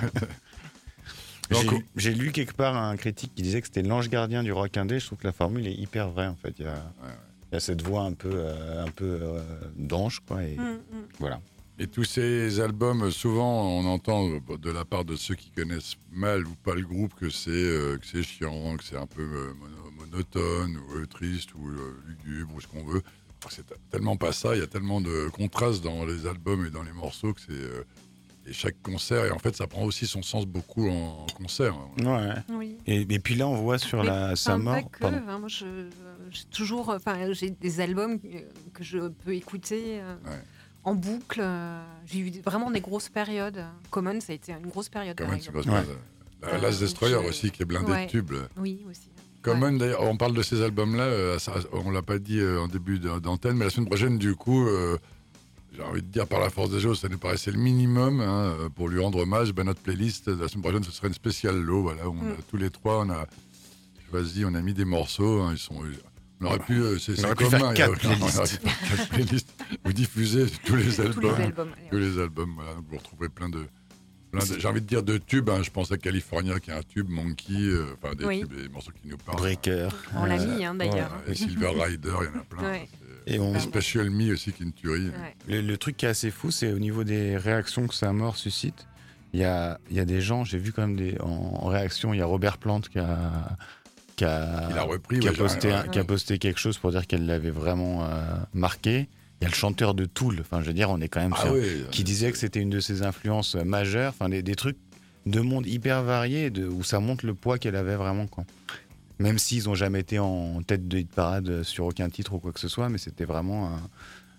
J'ai 1.52 1.66
Donc, 1.66 1.84
j'ai 1.96 2.14
lu 2.14 2.32
quelque 2.32 2.54
part 2.54 2.76
un 2.76 2.96
critique 2.96 3.34
qui 3.34 3.42
disait 3.42 3.60
que 3.60 3.66
c'était 3.66 3.82
l'ange 3.82 4.08
gardien 4.08 4.42
du 4.42 4.52
rock 4.52 4.76
indé. 4.76 4.98
Je 5.00 5.06
trouve 5.06 5.18
que 5.18 5.26
la 5.26 5.32
formule 5.32 5.66
est 5.66 5.74
hyper 5.74 6.10
vraie 6.10 6.26
en 6.26 6.36
fait. 6.36 6.54
Il 6.58 6.64
y 6.64 6.68
a, 6.68 6.82
il 7.50 7.54
y 7.54 7.56
a 7.56 7.60
cette 7.60 7.82
voix 7.82 8.02
un 8.02 8.12
peu, 8.14 8.30
euh, 8.32 8.84
un 8.84 8.90
peu 8.90 9.18
euh, 9.22 9.42
d'ange 9.76 10.20
quoi. 10.26 10.42
Et 10.44 10.56
Mm, 10.56 10.62
mm. 10.62 10.78
voilà. 11.18 11.40
Et 11.78 11.86
tous 11.86 12.04
ces 12.04 12.60
albums, 12.60 13.10
souvent, 13.10 13.62
on 13.78 13.86
entend 13.86 14.28
de 14.28 14.70
la 14.70 14.84
part 14.84 15.04
de 15.04 15.16
ceux 15.16 15.34
qui 15.34 15.50
connaissent 15.50 15.96
mal 16.12 16.46
ou 16.46 16.54
pas 16.62 16.74
le 16.74 16.82
groupe 16.82 17.14
que 17.14 17.30
c'est 17.30 17.50
euh, 17.50 17.96
que 17.96 18.06
c'est 18.06 18.22
chiant, 18.22 18.76
que 18.76 18.84
c'est 18.84 18.96
un 18.98 19.06
peu 19.06 19.22
euh, 19.22 19.52
mono- 19.54 19.90
monotone 20.06 20.76
ou 20.76 20.96
euh, 20.98 21.06
triste 21.06 21.54
ou 21.54 21.66
euh, 21.68 21.96
lugubre 22.06 22.54
ou 22.54 22.60
ce 22.60 22.66
qu'on 22.68 22.84
veut. 22.84 23.02
C'est 23.50 23.64
tellement 23.90 24.16
pas 24.16 24.30
ça. 24.32 24.54
Il 24.54 24.60
y 24.60 24.62
a 24.62 24.68
tellement 24.68 25.00
de 25.00 25.28
contrastes 25.32 25.82
dans 25.82 26.04
les 26.04 26.26
albums 26.26 26.64
et 26.66 26.70
dans 26.70 26.84
les 26.84 26.92
morceaux 26.92 27.32
que 27.32 27.40
c'est 27.40 27.50
euh, 27.52 27.82
et 28.46 28.52
chaque 28.52 28.80
concert 28.82 29.24
et 29.24 29.30
en 29.30 29.38
fait 29.38 29.54
ça 29.54 29.66
prend 29.66 29.84
aussi 29.84 30.06
son 30.06 30.22
sens 30.22 30.46
beaucoup 30.46 30.88
en, 30.88 31.24
en 31.24 31.26
concert. 31.36 31.76
Ouais. 32.00 32.30
Oui. 32.50 32.76
Et, 32.86 33.02
et 33.02 33.18
puis 33.18 33.34
là, 33.36 33.46
on 33.46 33.56
voit 33.56 33.78
sur 33.78 34.00
Mais, 34.00 34.06
la, 34.08 34.36
sa 34.36 34.58
mort. 34.58 34.74
Pas 34.98 35.10
que, 35.10 35.14
hein, 35.14 35.38
moi, 35.38 35.48
je- 35.48 35.88
j'ai 36.30 36.44
toujours, 36.50 36.88
enfin, 36.88 37.32
j'ai 37.32 37.50
des 37.50 37.80
albums 37.80 38.18
euh, 38.24 38.40
que 38.74 38.82
je 38.82 38.98
peux 39.08 39.34
écouter 39.34 40.00
euh, 40.00 40.14
Ouais. 40.24 40.42
en 40.84 40.94
boucle. 40.94 41.40
euh, 41.42 41.82
J'ai 42.06 42.18
eu 42.18 42.32
vraiment 42.44 42.70
des 42.70 42.80
grosses 42.80 43.08
périodes. 43.08 43.64
Common, 43.90 44.20
ça 44.20 44.32
a 44.32 44.34
été 44.36 44.52
une 44.52 44.66
grosse 44.66 44.88
période. 44.88 45.20
Même, 45.20 45.38
c'est 45.40 45.54
Ouais. 45.54 45.62
ça. 45.62 45.84
La 46.50 46.58
Last 46.58 46.80
Destroyer 46.80 47.18
Je- 47.22 47.28
aussi 47.28 47.50
qui 47.52 47.62
est 47.62 47.66
blindé 47.66 47.92
Ouais. 47.92 48.06
de 48.06 48.10
tubes. 48.10 48.32
Oui, 48.56 48.84
aussi. 48.90 49.08
Common, 49.42 49.72
d'ailleurs, 49.72 50.02
on 50.02 50.16
parle 50.16 50.34
de 50.34 50.42
ces 50.42 50.62
albums-là, 50.62 51.02
euh, 51.04 51.38
ça- 51.38 51.54
on 51.72 51.90
l'a 51.90 52.02
pas 52.02 52.18
dit 52.18 52.38
euh, 52.40 52.60
en 52.62 52.68
début 52.68 52.98
d'antenne, 52.98 53.56
mais 53.56 53.64
la 53.64 53.70
semaine 53.70 53.86
prochaine, 53.88 54.18
du 54.18 54.34
coup, 54.34 54.66
euh, 54.66 54.98
j'ai 55.74 55.82
envie 55.82 56.02
de 56.02 56.06
dire 56.08 56.26
par 56.26 56.40
la 56.40 56.50
force 56.50 56.70
des 56.70 56.80
choses, 56.80 57.00
ça 57.00 57.08
nous 57.08 57.18
paraissait 57.18 57.50
le 57.50 57.58
minimum 57.58 58.20
hein, 58.20 58.56
euh, 58.60 58.68
pour 58.68 58.88
lui 58.88 59.00
rendre 59.00 59.18
hommage. 59.20 59.52
Ben, 59.52 59.64
notre 59.64 59.80
playlist 59.80 60.28
de 60.28 60.40
la 60.42 60.48
semaine 60.48 60.62
prochaine, 60.62 60.84
ce 60.84 60.90
serait 60.92 61.08
une 61.08 61.14
spéciale 61.14 61.56
lot, 61.60 61.82
voilà, 61.82 62.08
on 62.08 62.18
a 62.20 62.22
Mm. 62.32 62.36
tous 62.50 62.56
les 62.56 62.70
trois, 62.70 63.00
on 63.04 63.10
a 63.10 63.26
choisi, 64.10 64.44
on 64.44 64.54
a 64.54 64.60
mis 64.62 64.74
des 64.74 64.84
morceaux, 64.84 65.40
hein, 65.42 65.50
ils 65.52 65.58
sont. 65.58 65.76
On 66.40 66.46
aurait 66.46 66.58
pu, 66.58 66.74
euh, 66.80 66.98
c'est 66.98 67.14
commun, 67.36 67.50
faire 67.50 67.60
il 67.60 67.62
y 67.62 67.66
a 67.66 67.72
quatre 67.74 67.92
aucun- 67.92 68.10
on 68.14 68.16
playlists. 68.16 68.38
aurait 68.38 68.48
pu 68.48 68.68
faire 68.68 68.96
quatre 68.96 69.08
playlists. 69.10 69.54
Vous 69.84 69.92
diffusez 69.92 70.46
tous 70.64 70.74
les 70.76 70.82
Tous 70.84 70.88
les 70.90 71.00
albums 71.00 71.70
tous 71.90 71.98
les 71.98 72.18
albums. 72.18 72.52
Voilà, 72.56 72.74
donc 72.74 72.84
vous 72.90 72.96
retrouvez 72.98 73.28
plein 73.28 73.48
de. 73.48 73.66
J'ai 74.58 74.66
envie 74.68 74.80
de 74.80 74.86
dire 74.86 75.02
de 75.02 75.18
tubes. 75.18 75.50
hein. 75.50 75.60
Je 75.62 75.70
pense 75.70 75.92
à 75.92 75.98
California 75.98 76.58
qui 76.60 76.70
a 76.70 76.78
un 76.78 76.82
tube, 76.82 77.08
Monkey, 77.08 77.52
euh, 77.54 77.94
enfin 78.02 78.14
des 78.14 78.24
Oui. 78.24 78.40
tubes, 78.40 78.54
des 78.62 78.68
morceaux 78.68 78.92
qui 78.92 79.08
nous 79.08 79.16
parlent. 79.18 79.38
Breaker. 79.38 79.88
On 80.16 80.24
l'a 80.24 80.40
Euh, 80.40 80.56
mis, 80.56 80.64
hein, 80.64 80.74
d'ailleurs. 80.74 81.12
Ouais, 81.26 81.32
et 81.32 81.34
Silver 81.34 81.68
Rider, 81.68 82.12
il 82.20 82.24
y 82.26 82.28
en 82.36 82.40
a 82.40 82.44
plein. 82.44 82.62
Ouais. 82.62 82.88
C'est- 83.26 83.34
Et 83.34 83.38
on, 83.38 83.58
Special 83.60 84.10
Me 84.10 84.32
aussi 84.32 84.52
qui 84.52 84.62
est 84.62 84.66
une 84.66 84.72
tuerie. 84.72 85.08
Ouais. 85.08 85.36
Le, 85.48 85.60
le 85.60 85.76
truc 85.76 85.96
qui 85.96 86.06
est 86.06 86.08
assez 86.08 86.30
fou, 86.30 86.50
c'est 86.50 86.72
au 86.72 86.78
niveau 86.78 87.04
des 87.04 87.36
réactions 87.36 87.86
que 87.86 87.94
sa 87.94 88.12
mort 88.12 88.36
suscite. 88.36 88.86
Il 89.34 89.40
y 89.40 89.44
a, 89.44 89.78
il 89.90 89.96
y 89.96 90.00
a 90.00 90.04
des 90.04 90.20
gens, 90.20 90.44
j'ai 90.44 90.58
vu 90.58 90.72
quand 90.72 90.82
même 90.82 90.96
des, 90.96 91.16
en, 91.20 91.26
en 91.62 91.66
réaction, 91.68 92.12
il 92.12 92.18
y 92.18 92.20
a 92.20 92.26
Robert 92.26 92.58
Plante 92.58 92.88
qui 92.88 92.98
a, 92.98 93.56
qui 94.16 94.24
a, 94.24 94.68
Il 94.70 94.76
a 94.78 94.82
repris, 94.82 95.20
qui 95.20 95.28
a 95.28 95.30
ouais, 95.30 95.36
posté, 95.36 95.68
ouais, 95.68 95.74
un- 95.74 95.82
ouais. 95.84 95.88
qui 95.90 95.98
a 95.98 96.04
posté 96.04 96.38
quelque 96.38 96.58
chose 96.58 96.78
pour 96.78 96.90
dire 96.90 97.06
qu'elle 97.06 97.24
l'avait 97.26 97.50
vraiment 97.50 98.04
euh, 98.04 98.08
marqué. 98.54 99.08
Il 99.42 99.44
y 99.44 99.46
a 99.46 99.50
le 99.50 99.54
chanteur 99.56 99.94
de 99.94 100.04
Tool, 100.04 100.38
enfin 100.40 100.60
je 100.62 100.68
veux 100.68 100.72
dire, 100.72 100.88
on 100.90 101.00
est 101.00 101.08
quand 101.08 101.20
même 101.20 101.34
Ah 101.36 101.42
sur, 101.42 101.52
oui, 101.54 101.84
qui 101.90 102.04
disait 102.04 102.30
que 102.30 102.38
c'était 102.38 102.60
une 102.60 102.70
de 102.70 102.78
ses 102.80 103.02
influences 103.02 103.56
majeures, 103.56 104.10
enfin 104.16 104.28
des, 104.28 104.40
des 104.42 104.54
trucs 104.54 104.76
de 105.26 105.40
monde 105.40 105.66
hyper 105.66 106.02
variés, 106.04 106.50
de, 106.50 106.66
où 106.66 106.82
ça 106.84 107.00
montre 107.00 107.26
le 107.26 107.34
poids 107.34 107.58
qu'elle 107.58 107.74
avait 107.76 107.96
vraiment. 107.96 108.26
Quoi. 108.28 108.44
Même 109.18 109.38
s'ils 109.38 109.64
n'ont 109.64 109.74
jamais 109.74 110.00
été 110.00 110.18
en 110.20 110.62
tête 110.62 110.86
de 110.86 110.98
hit 110.98 111.10
parade 111.12 111.64
sur 111.64 111.86
aucun 111.86 112.08
titre 112.08 112.34
ou 112.34 112.38
quoi 112.38 112.52
que 112.52 112.60
ce 112.60 112.68
soit, 112.68 112.88
mais 112.88 112.98
c'était 112.98 113.24
vraiment 113.24 113.68
un, 113.68 113.80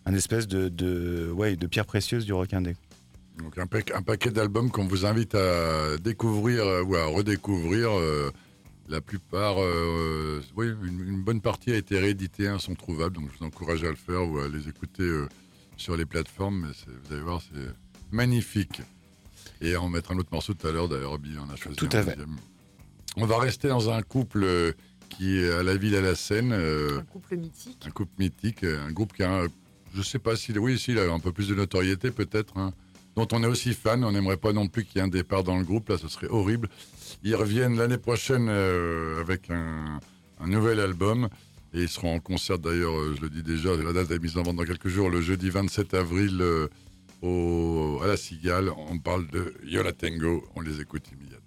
un 0.05 0.13
espèce 0.13 0.48
de, 0.48 0.69
de, 0.69 1.29
ouais, 1.36 1.55
de 1.57 1.67
pierre 1.67 1.86
précieuse 1.86 2.25
du 2.25 2.31
rock 2.33 2.53
indé. 2.53 2.75
Donc 3.39 3.57
un, 3.57 3.65
paquet- 3.65 3.93
un 3.93 4.01
paquet 4.03 4.31
d'albums 4.31 4.72
qu'on 4.72 4.86
vous 4.88 5.05
invite 5.05 5.36
à 5.36 5.98
découvrir 6.01 6.63
euh, 6.63 6.83
ou 6.83 6.95
à 6.95 7.05
redécouvrir. 7.07 7.89
euh, 7.91 8.31
la 8.90 9.02
plupart, 9.02 9.56
euh, 9.60 10.42
oui, 10.56 10.68
une, 10.84 11.08
une 11.08 11.24
bonne 11.24 11.42
partie 11.42 11.72
a 11.72 11.78
été 11.78 11.98
rééditée, 12.00 12.48
hein, 12.48 12.60
sont 12.60 12.75
trouvables. 12.75 13.16
Donc 13.16 13.30
je 13.34 13.40
vous 13.40 13.46
encourage 13.46 13.84
à 13.84 13.90
le 13.90 13.96
faire 13.96 14.28
ou 14.30 14.40
à 14.40 14.48
les 14.48 14.68
écouter 14.68 15.04
euh, 15.04 15.28
sur 15.78 15.96
les 15.96 16.06
plateformes. 16.06 16.68
Mais 16.68 16.74
c'est- 16.74 16.92
vous 17.08 17.13
allez 17.13 17.24
voir, 17.24 17.42
c'est 17.42 17.70
magnifique. 18.12 18.82
Et 19.62 19.78
on 19.78 19.90
mettra 19.90 20.13
un 20.13 20.18
autre 20.18 20.30
morceau 20.32 20.54
tout 20.54 20.68
à 20.68 20.72
l'heure. 20.72 20.90
D'ailleurs, 20.90 21.18
Bill 21.18 21.40
en 21.40 21.50
a 21.50 21.56
choisi. 21.56 21.78
Tout 21.78 21.90
un 21.94 22.00
à 22.00 22.04
fait. 22.04 22.12
deuxième. 22.12 22.36
On 23.15 23.26
va 23.26 23.39
rester 23.39 23.67
dans 23.67 23.89
un 23.89 24.02
couple 24.02 24.43
euh, 24.43 24.72
qui 25.10 25.38
est 25.38 25.52
à 25.52 25.63
la 25.63 25.78
ville 25.78 25.96
à 25.96 26.02
la 26.02 26.15
Seine. 26.15 26.52
euh, 26.52 27.00
Un 27.00 27.04
couple 27.04 27.38
mythique. 27.38 27.84
un 27.88 27.91
couple 27.91 28.12
mythique, 28.19 28.63
un 28.63 28.91
groupe 28.91 29.13
qui 29.13 29.24
a, 29.24 29.43
un- 29.43 29.48
je 29.93 30.02
sais 30.02 30.19
pas 30.19 30.36
s'il 30.36 30.58
oui, 30.60 30.78
s'il 30.80 30.98
a 31.00 31.12
un 31.13 31.19
peu 31.19 31.32
plus 31.32 31.48
de 31.48 31.56
notoriété 31.56 32.10
peut-être, 32.12 32.58
hein, 32.58 32.74
dont 33.15 33.28
on 33.32 33.43
est 33.43 33.48
aussi 33.48 33.74
fan. 33.74 34.04
On 34.04 34.12
n'aimerait 34.12 34.38
pas 34.38 34.52
non 34.54 34.67
plus 34.67 34.84
qu'il 34.84 34.98
y 34.98 35.00
ait 35.00 35.04
un 35.04 35.08
départ 35.08 35.43
dans 35.43 35.58
le 35.58 35.63
groupe, 35.63 35.89
là, 35.89 35.98
ce 36.00 36.08
serait 36.08 36.28
horrible. 36.30 36.67
Ils 37.25 37.36
reviennent 37.36 37.77
l'année 37.77 37.97
prochaine 37.97 38.47
euh, 38.49 39.21
avec 39.21 39.49
un, 39.49 39.99
nouvel 40.45 40.81
album. 40.81 41.29
Et 41.73 41.83
ils 41.83 41.89
seront 41.89 42.15
en 42.15 42.19
concert 42.19 42.59
d'ailleurs, 42.59 42.95
euh, 42.95 43.15
je 43.15 43.21
le 43.21 43.29
dis 43.29 43.41
déjà, 43.41 43.75
la 43.77 43.93
date 43.93 44.12
est 44.12 44.19
mise 44.19 44.38
en 44.38 44.43
vente 44.43 44.57
dans 44.57 44.65
quelques 44.65 44.89
jours, 44.89 45.09
le 45.09 45.21
jeudi 45.21 45.49
27 45.49 45.93
avril 45.93 46.39
euh, 46.41 47.99
à 48.03 48.07
la 48.07 48.17
Cigale. 48.17 48.69
On 48.89 48.99
parle 48.99 49.25
de 49.27 49.53
Yola 49.63 49.93
Tango, 49.93 50.43
on 50.55 50.62
les 50.62 50.81
écoute 50.81 51.05
immédiatement. 51.13 51.42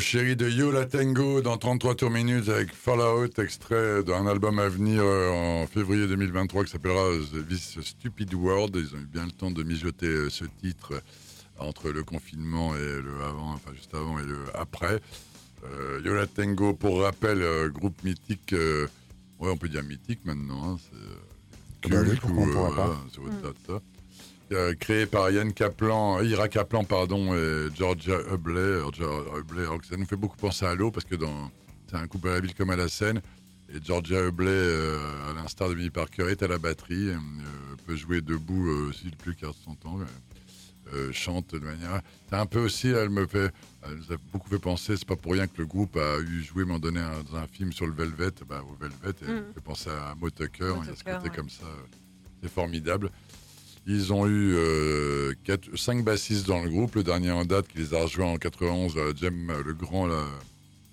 Nos 0.00 0.04
chéris 0.06 0.34
de 0.34 0.48
Yola 0.48 0.86
Tango 0.86 1.42
dans 1.42 1.58
33 1.58 1.94
tours 1.94 2.10
minutes 2.10 2.48
avec 2.48 2.72
Fallout, 2.72 3.28
extrait 3.36 4.02
d'un 4.02 4.26
album 4.26 4.58
à 4.58 4.66
venir 4.66 5.02
euh, 5.04 5.28
en 5.62 5.66
février 5.66 6.06
2023 6.06 6.64
qui 6.64 6.70
s'appellera 6.70 7.10
The 7.30 7.46
This 7.46 7.78
Stupid 7.82 8.32
World. 8.32 8.74
Ils 8.76 8.96
ont 8.96 8.98
eu 8.98 9.04
bien 9.04 9.26
le 9.26 9.30
temps 9.30 9.50
de 9.50 9.62
mijoter 9.62 10.06
euh, 10.06 10.30
ce 10.30 10.46
titre 10.62 10.94
euh, 10.94 11.00
entre 11.58 11.90
le 11.90 12.02
confinement 12.02 12.74
et 12.76 13.02
le 13.02 13.12
avant, 13.22 13.52
enfin 13.52 13.72
juste 13.74 13.94
avant 13.94 14.18
et 14.18 14.24
le 14.24 14.38
après. 14.54 15.02
Euh, 15.64 16.00
Yola 16.02 16.26
Tango, 16.26 16.72
pour 16.72 17.02
rappel, 17.02 17.42
euh, 17.42 17.68
groupe 17.68 18.02
mythique, 18.02 18.54
euh, 18.54 18.86
ouais 19.38 19.50
on 19.50 19.58
peut 19.58 19.68
dire 19.68 19.82
mythique 19.82 20.24
maintenant, 20.24 20.76
hein, 20.76 20.78
c'est 20.80 20.96
euh, 20.96 22.00
Ah 23.68 23.74
bah 23.74 23.90
Euh, 24.52 24.74
créé 24.74 25.06
par 25.06 25.30
Yann 25.30 25.52
Kaplan, 25.52 26.20
Ira 26.22 26.48
Kaplan 26.48 26.82
pardon, 26.84 27.34
et 27.36 27.68
Georgia 27.76 28.18
Hubley. 28.32 28.80
Georgia 28.80 29.06
Hubley, 29.38 29.62
alors 29.62 29.80
que 29.80 29.86
ça 29.86 29.96
nous 29.96 30.06
fait 30.06 30.16
beaucoup 30.16 30.36
penser 30.36 30.66
à 30.66 30.74
l'eau 30.74 30.90
parce 30.90 31.06
que 31.06 31.14
dans 31.14 31.50
c'est 31.88 31.96
un 31.96 32.06
couple 32.08 32.28
à 32.28 32.34
la 32.34 32.40
ville 32.40 32.54
comme 32.54 32.70
à 32.70 32.76
la 32.76 32.88
scène. 32.88 33.20
Et 33.72 33.78
Georgia 33.84 34.20
Hubley, 34.26 34.48
euh, 34.50 34.98
à 35.30 35.34
l'instar 35.34 35.68
de 35.68 35.74
Billy 35.74 35.90
Parker, 35.90 36.24
est 36.28 36.42
à 36.42 36.48
la 36.48 36.58
batterie, 36.58 37.10
euh, 37.10 37.16
peut 37.86 37.94
jouer 37.94 38.20
debout 38.20 38.68
euh, 38.68 38.88
aussi 38.88 39.04
le 39.04 39.16
plus 39.16 39.34
quart 39.36 39.52
de 39.52 39.58
son 39.64 39.74
temps. 39.74 40.00
euh, 40.00 40.04
euh, 40.94 41.12
chante 41.12 41.54
de 41.54 41.60
manière. 41.60 42.00
C'est 42.28 42.34
un 42.36 42.46
peu 42.46 42.58
aussi, 42.58 42.88
elle 42.88 43.10
me 43.10 43.26
fait, 43.26 43.52
elle 43.84 43.94
nous 43.96 44.12
a 44.12 44.16
beaucoup 44.32 44.48
fait 44.48 44.58
penser. 44.58 44.96
C'est 44.96 45.06
pas 45.06 45.14
pour 45.14 45.32
rien 45.32 45.46
que 45.46 45.58
le 45.58 45.66
groupe 45.66 45.96
a 45.96 46.18
eu 46.18 46.42
joué, 46.42 46.64
m'en 46.64 46.80
donné 46.80 46.98
un, 47.00 47.22
dans 47.30 47.36
un 47.38 47.46
film 47.46 47.72
sur 47.72 47.86
le 47.86 47.92
Velvet, 47.92 48.32
bah, 48.48 48.64
au 48.68 48.74
Velvet, 48.74 49.10
et 49.22 49.24
elle 49.28 49.34
me 49.46 49.52
fait 49.52 49.60
penser 49.60 49.90
à 49.90 50.14
Mo 50.20 50.30
Tucker. 50.30 50.74
Il 50.82 50.88
y 50.88 50.92
a 50.92 50.96
ce 50.96 51.04
côté 51.04 51.28
ouais. 51.28 51.36
comme 51.36 51.48
ça, 51.50 51.62
euh, 51.64 51.86
c'est 52.42 52.50
formidable. 52.50 53.10
Ils 53.86 54.12
ont 54.12 54.26
eu 54.26 54.54
euh, 54.54 55.32
quatre, 55.44 55.74
cinq 55.76 56.04
bassistes 56.04 56.46
dans 56.46 56.62
le 56.62 56.68
groupe. 56.70 56.94
Le 56.96 57.02
dernier 57.02 57.30
en 57.30 57.44
date 57.44 57.66
qui 57.68 57.78
les 57.78 57.94
a 57.94 58.02
rejoints 58.02 58.26
en 58.32 58.36
91, 58.36 58.96
euh, 58.96 59.12
Jem, 59.16 59.50
euh, 59.50 59.62
le 59.64 59.72
grand, 59.74 60.08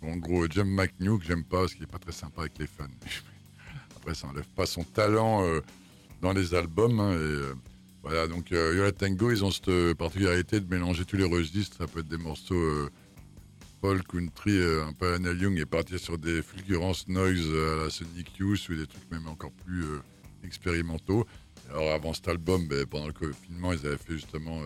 en 0.02 0.17
gros, 0.17 0.50
Jem 0.50 0.69
McNew, 0.69 1.19
que 1.19 1.26
j'aime 1.26 1.43
pas 1.43 1.60
parce 1.62 1.73
qu'il 1.73 1.84
est 1.84 1.91
pas 1.91 2.00
très 2.00 2.12
sympa 2.12 2.41
avec 2.41 2.58
les 2.60 2.67
fans. 2.67 2.86
Après, 3.97 4.15
ça 4.15 4.28
enlève 4.28 4.47
pas 4.56 4.65
son 4.65 4.84
talent 4.84 5.43
euh, 5.43 5.60
dans 6.21 6.32
les 6.32 6.54
albums. 6.56 7.00
hein, 7.00 7.13
euh, 7.13 7.54
voilà, 8.04 8.28
donc 8.28 8.52
Yola 8.52 8.93
Tango, 8.93 9.32
ils 9.32 9.43
ont 9.43 9.52
cette 9.52 9.93
particularité 9.95 10.62
de 10.62 10.69
mélanger 10.69 11.04
tous 11.04 11.17
les 11.17 11.26
registres. 11.26 11.76
Ça 11.78 11.88
peut 11.88 12.00
être 12.00 12.08
des 12.08 12.17
morceaux 12.17 12.89
folk, 13.82 14.08
country, 14.08 14.62
un 14.63 14.93
peu 14.93 15.17
Neil 15.17 15.38
Young, 15.38 15.60
et 15.60 15.65
partir 15.65 16.00
sur 16.00 16.17
des 16.17 16.41
fulgurances 16.41 17.10
noise 17.10 17.50
à 17.50 17.84
la 17.84 17.89
Sonic 17.89 18.38
Youth 18.38 18.69
ou 18.69 18.76
des 18.76 18.88
trucs 18.88 19.12
même 19.12 19.28
encore 19.28 19.52
plus 19.52 19.84
expérimentaux. 20.45 21.28
Alors 21.71 21.91
avant 21.91 22.13
cet 22.13 22.27
album, 22.27 22.67
ben, 22.67 22.86
pendant 22.86 23.08
le 23.08 23.13
confinement, 23.13 23.73
ils 23.73 23.86
avaient 23.86 23.97
fait 23.97 24.13
justement 24.13 24.62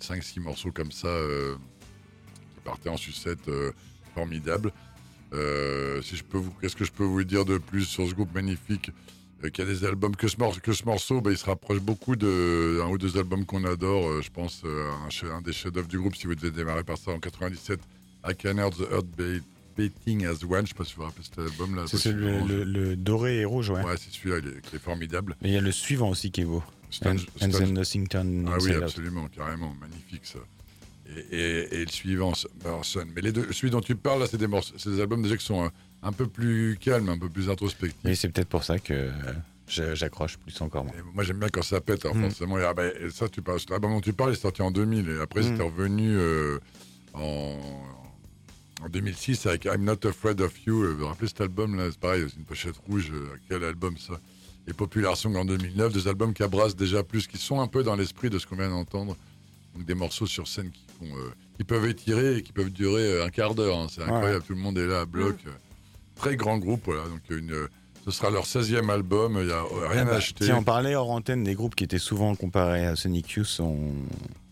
5-6 0.00 0.40
morceaux 0.40 0.72
comme 0.72 0.92
ça 0.92 1.08
euh, 1.08 1.56
qui 2.54 2.60
partaient 2.64 2.88
en 2.88 2.96
sucette 2.96 3.48
euh, 3.48 3.72
formidable. 4.14 4.72
Euh, 5.32 6.00
si 6.02 6.16
qu'est-ce 6.60 6.76
que 6.76 6.84
je 6.84 6.92
peux 6.92 7.04
vous 7.04 7.22
dire 7.24 7.44
de 7.44 7.58
plus 7.58 7.84
sur 7.84 8.08
ce 8.08 8.14
groupe 8.14 8.34
magnifique? 8.34 8.90
Euh, 9.44 9.50
qui 9.50 9.62
a 9.62 9.64
des 9.64 9.84
albums 9.84 10.16
que 10.16 10.26
ce, 10.26 10.36
morceau, 10.84 11.20
ben, 11.20 11.30
il 11.30 11.38
se 11.38 11.44
rapproche 11.46 11.78
beaucoup 11.78 12.16
de 12.16 12.80
un 12.84 12.88
ou 12.88 12.98
deux 12.98 13.16
albums 13.16 13.44
qu'on 13.44 13.64
adore. 13.64 14.08
euh, 14.08 14.20
je 14.22 14.30
pense 14.30 14.62
euh, 14.64 14.90
un, 14.90 15.30
un 15.30 15.40
des 15.42 15.52
chefs-d'œuvre 15.52 15.86
du 15.86 15.98
groupe. 15.98 16.16
Si 16.16 16.26
vous 16.26 16.34
devez 16.34 16.50
démarrer 16.50 16.82
par 16.82 16.98
ça 16.98 17.12
en 17.12 17.20
97, 17.20 17.78
I 18.26 18.34
Can 18.34 18.58
Hear 18.58 18.70
the 18.70 18.90
Earth 18.90 19.06
Beating 19.78 20.26
as 20.26 20.44
One. 20.44 20.66
Je 20.66 20.70
sais 20.70 20.74
pas 20.74 20.84
si 20.84 20.94
vous 20.94 21.02
vous 21.02 21.08
rappelez 21.08 21.24
cet 21.24 21.38
album-là. 21.38 21.84
C'est 21.86 21.96
celui- 21.98 22.26
le, 22.46 22.64
le- 22.64 22.64
le 22.64 22.96
doré 22.96 23.38
et 23.38 23.44
rouge, 23.44 23.70
ouais. 23.70 23.82
Ouais, 23.82 23.94
c'est 23.96 24.10
celui-là, 24.12 24.38
il 24.42 24.76
est, 24.76 24.78
formidable. 24.78 25.36
Mais 25.40 25.48
il 25.50 25.54
y 25.54 25.56
a 25.56 25.60
le 25.60 25.72
suivant 25.72 26.10
aussi 26.10 26.30
qui 26.30 26.40
est 26.42 26.44
beau. 26.44 26.62
Stan- 26.90 27.10
And, 27.42 27.50
Stan- 27.52 27.66
nothing 27.68 28.06
Ah 28.14 28.56
oui, 28.60 28.74
out. 28.76 28.82
absolument, 28.82 29.28
carrément, 29.28 29.74
magnifique 29.80 30.24
ça. 30.24 30.38
Et, 31.16 31.36
et- 31.38 31.74
et 31.76 31.84
le 31.84 31.90
suivant, 31.90 32.32
alors, 32.64 32.84
Sun. 32.84 33.08
Mais 33.14 33.22
les 33.22 33.32
deux, 33.32 33.46
celui 33.52 33.70
dont 33.70 33.80
tu 33.80 33.94
parles, 33.94 34.20
là, 34.20 34.26
c'est 34.30 34.36
des, 34.36 34.46
morceaux- 34.46 34.74
c'est 34.76 34.90
des 34.90 35.00
albums 35.00 35.22
déjà 35.22 35.36
qui 35.36 35.44
sont 35.44 35.64
un, 35.64 35.70
un 36.02 36.12
peu 36.12 36.26
plus 36.26 36.76
calmes, 36.80 37.08
un 37.08 37.18
peu 37.18 37.28
plus 37.28 37.48
introspectifs. 37.48 38.04
Et 38.04 38.14
c'est 38.14 38.28
peut-être 38.28 38.48
pour 38.48 38.64
ça 38.64 38.78
que 38.78 38.92
euh, 38.94 39.94
j'accroche 39.94 40.36
plus 40.38 40.58
encore. 40.60 40.86
Moi. 41.14 41.24
J'aime 41.24 41.38
bien 41.38 41.48
quand 41.48 41.62
ça 41.62 41.80
pète, 41.80 42.04
alors 42.04 42.16
Mm. 42.16 42.22
forcément. 42.22 42.58
Et, 42.58 42.64
ah, 42.64 42.74
ben, 42.74 42.90
et 43.00 43.10
ça, 43.10 43.28
tu 43.28 43.40
parles, 43.42 43.58
l'album 43.70 43.92
dont 43.92 44.00
tu 44.00 44.12
parles 44.12 44.32
est 44.32 44.36
sorti 44.40 44.60
en 44.62 44.70
2000, 44.70 45.08
et 45.08 45.20
après, 45.20 45.40
Mm. 45.40 45.44
c'était 45.44 45.62
revenu 45.62 46.16
euh, 46.16 46.58
en, 47.14 47.58
en 48.84 48.88
2006 48.88 49.46
avec 49.46 49.64
I'm 49.66 49.84
Not 49.84 50.06
Afraid 50.06 50.40
of 50.40 50.52
You. 50.66 50.82
Euh, 50.84 50.92
Vous 50.92 50.98
vous 51.00 51.06
rappelez 51.06 51.28
cet 51.28 51.40
album-là 51.40 51.88
C'est 51.90 52.00
pareil, 52.00 52.24
c'est 52.28 52.36
une 52.36 52.44
pochette 52.44 52.76
rouge. 52.88 53.10
euh, 53.12 53.26
quel 53.48 53.64
album 53.64 53.96
ça? 53.98 54.20
Et 54.66 54.72
Popular 54.72 55.16
Song 55.16 55.34
en 55.36 55.44
2009, 55.44 55.92
des 55.92 56.08
albums 56.08 56.34
qui 56.34 56.42
abrassent 56.42 56.76
déjà 56.76 57.02
plus, 57.02 57.26
qui 57.26 57.38
sont 57.38 57.60
un 57.60 57.66
peu 57.68 57.82
dans 57.82 57.96
l'esprit 57.96 58.28
de 58.30 58.38
ce 58.38 58.46
qu'on 58.46 58.56
vient 58.56 58.68
d'entendre. 58.68 59.16
Donc 59.74 59.84
des 59.86 59.94
morceaux 59.94 60.26
sur 60.26 60.46
scène 60.46 60.70
qui, 60.70 60.84
font, 60.98 61.16
euh, 61.16 61.30
qui 61.56 61.64
peuvent 61.64 61.86
étirer 61.86 62.36
et 62.38 62.42
qui 62.42 62.52
peuvent 62.52 62.70
durer 62.70 63.22
un 63.22 63.30
quart 63.30 63.54
d'heure. 63.54 63.78
hein. 63.78 63.86
C'est 63.90 64.02
incroyable, 64.02 64.44
tout 64.46 64.54
le 64.54 64.60
monde 64.60 64.76
est 64.78 64.86
là 64.86 65.00
à 65.00 65.04
bloc. 65.06 65.36
euh, 65.46 65.50
Très 66.16 66.36
grand 66.36 66.58
groupe, 66.58 66.82
voilà. 66.84 67.04
Donc 67.04 67.20
une, 67.30 67.68
Ce 68.10 68.16
sera 68.16 68.30
leur 68.30 68.46
16e 68.46 68.88
album, 68.90 69.36
il 69.38 69.46
n'y 69.48 69.52
a 69.52 69.62
rien 69.90 70.02
Ah 70.02 70.04
bah, 70.06 70.12
à 70.12 70.16
acheter. 70.16 70.46
Tiens, 70.46 70.56
on 70.56 70.62
parlait 70.62 70.94
hors 70.94 71.10
antenne 71.10 71.44
des 71.44 71.54
groupes 71.54 71.74
qui 71.74 71.84
étaient 71.84 71.98
souvent 71.98 72.34
comparés 72.34 72.86
à 72.86 72.96
Sonic 72.96 73.30
Youth. 73.32 73.58
On... 73.60 73.76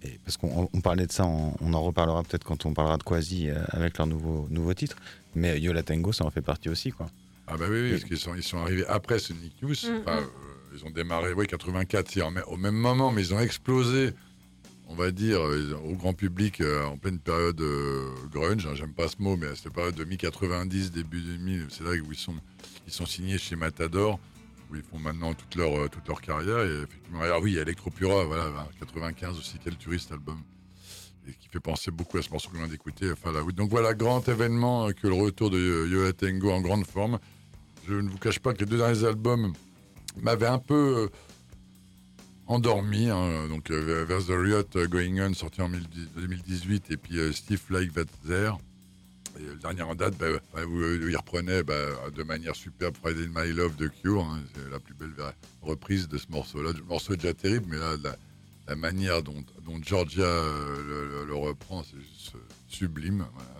et 0.02 0.20
parce 0.26 0.36
qu'on 0.36 0.68
on 0.70 0.80
parlait 0.82 1.06
de 1.06 1.12
ça, 1.12 1.24
on, 1.24 1.54
on 1.62 1.72
en 1.72 1.80
reparlera 1.82 2.22
peut-être 2.22 2.44
quand 2.44 2.66
on 2.66 2.74
parlera 2.74 2.98
de 2.98 3.02
Quasi 3.02 3.48
euh, 3.48 3.54
avec 3.68 3.96
leur 3.96 4.06
nouveau, 4.06 4.46
nouveau 4.50 4.74
titre. 4.74 4.96
Mais 5.34 5.58
Yola 5.58 5.82
Tango, 5.82 6.12
ça 6.12 6.26
en 6.26 6.30
fait 6.30 6.42
partie 6.42 6.68
aussi. 6.68 6.90
Quoi. 6.92 7.06
Ah 7.46 7.56
bah 7.56 7.64
oui, 7.70 7.80
oui, 7.84 7.90
parce 7.92 8.04
qu'ils 8.04 8.18
sont, 8.18 8.34
ils 8.34 8.42
sont 8.42 8.58
arrivés 8.58 8.84
après 8.88 9.18
Sonic 9.18 9.54
Youth. 9.62 9.84
Mm, 9.88 10.00
Enfin, 10.02 10.20
mm. 10.20 10.24
euh, 10.24 10.76
ils 10.78 10.84
ont 10.84 10.90
démarré, 10.90 11.32
oui, 11.32 11.46
84, 11.46 12.10
c'est 12.12 12.20
en 12.20 12.30
même- 12.30 12.44
au 12.48 12.58
même 12.58 12.74
moment, 12.76 13.10
mais 13.10 13.22
ils 13.22 13.32
ont 13.32 13.40
explosé, 13.40 14.10
on 14.88 14.94
va 14.94 15.10
dire, 15.10 15.40
euh, 15.40 15.78
au 15.84 15.94
grand 15.94 16.12
public 16.12 16.60
euh, 16.60 16.84
en 16.84 16.96
pleine 16.96 17.18
période 17.18 17.60
euh, 17.60 18.08
grunge. 18.32 18.66
hein, 18.66 18.74
J'aime 18.74 18.92
pas 18.92 19.08
ce 19.08 19.16
mot, 19.18 19.36
mais 19.36 19.48
à 19.48 19.56
cette 19.56 19.72
période 19.72 19.94
de 19.94 20.04
mi-90, 20.04 20.90
début 20.90 21.20
2000, 21.20 21.66
c'est 21.70 21.84
là 21.84 21.90
où 21.90 22.12
ils 22.12 22.18
sont, 22.18 22.34
ils 22.86 22.92
sont 22.92 23.06
signés 23.06 23.38
chez 23.38 23.56
Matador, 23.56 24.18
où 24.70 24.76
ils 24.76 24.82
font 24.82 24.98
maintenant 24.98 25.34
toute 25.34 25.54
leur, 25.56 26.20
carrière. 26.20 26.60
Et 26.60 26.82
effectivement, 26.82 27.22
alors 27.22 27.42
oui, 27.42 27.56
Electropura, 27.56 28.24
voilà, 28.24 28.68
95 28.78 29.38
aussi, 29.38 29.56
quel 29.62 29.76
touriste 29.76 30.12
album. 30.12 30.40
Et 31.28 31.32
qui 31.32 31.48
fait 31.48 31.58
penser 31.58 31.90
beaucoup 31.90 32.18
à 32.18 32.22
ce 32.22 32.30
morceau 32.30 32.50
qu'on 32.50 32.58
vient 32.58 32.68
d'écouter. 32.68 33.10
Donc 33.56 33.68
voilà, 33.68 33.94
grand 33.94 34.28
événement 34.28 34.92
que 34.92 35.08
le 35.08 35.14
retour 35.14 35.50
de 35.50 35.58
euh, 35.58 35.88
Yo 35.88 36.04
La 36.04 36.12
Tengo 36.12 36.52
en 36.52 36.60
grande 36.60 36.86
forme. 36.86 37.18
Je 37.88 37.94
ne 37.94 38.08
vous 38.08 38.18
cache 38.18 38.38
pas 38.38 38.52
que 38.52 38.60
les 38.60 38.66
deux 38.66 38.78
derniers 38.78 39.04
albums 39.04 39.52
m'avaient 40.20 40.46
un 40.46 40.60
peu 40.60 41.08
endormi. 42.46 43.08
hein. 43.10 43.48
donc 43.48 43.70
euh, 43.70 44.04
Vers 44.04 44.24
the 44.24 44.30
Riot 44.30 44.64
euh, 44.76 44.86
Going 44.86 45.20
On, 45.20 45.34
sorti 45.34 45.60
en 45.62 45.68
1010 45.68 46.08
2018, 46.16 46.90
et 46.90 46.96
puis 46.96 47.18
euh, 47.18 47.32
Steve 47.32 47.62
Like 47.70 47.92
That 47.92 48.04
There. 48.26 48.52
Et 49.38 49.42
le 49.44 49.56
dernier 49.56 49.82
en 49.82 49.94
date, 49.94 50.16
bah, 50.16 50.28
bah, 50.54 50.64
où 50.64 50.80
il 50.82 51.16
reprenait 51.16 51.62
bah, 51.62 51.74
de 52.14 52.22
manière 52.22 52.56
superbe 52.56 52.96
Friday 52.96 53.28
My 53.34 53.52
Love 53.52 53.76
de 53.76 53.88
Cure. 53.88 54.24
hein. 54.24 54.40
C'est 54.54 54.70
la 54.70 54.80
plus 54.80 54.94
belle 54.94 55.12
reprise 55.60 56.08
de 56.08 56.16
ce 56.16 56.26
morceau-là. 56.30 56.72
Le 56.72 56.82
morceau 56.84 57.12
est 57.12 57.18
déjà 57.18 57.34
terrible, 57.34 57.66
mais 57.68 57.76
là, 57.76 57.96
la, 58.66 58.76
manière 58.76 59.22
dont, 59.22 59.44
Georgia 59.82 60.24
le, 60.24 61.34
reprend, 61.34 61.82
c'est 61.82 61.98
juste 62.00 62.32
sublime. 62.66 63.26
Voilà, 63.34 63.50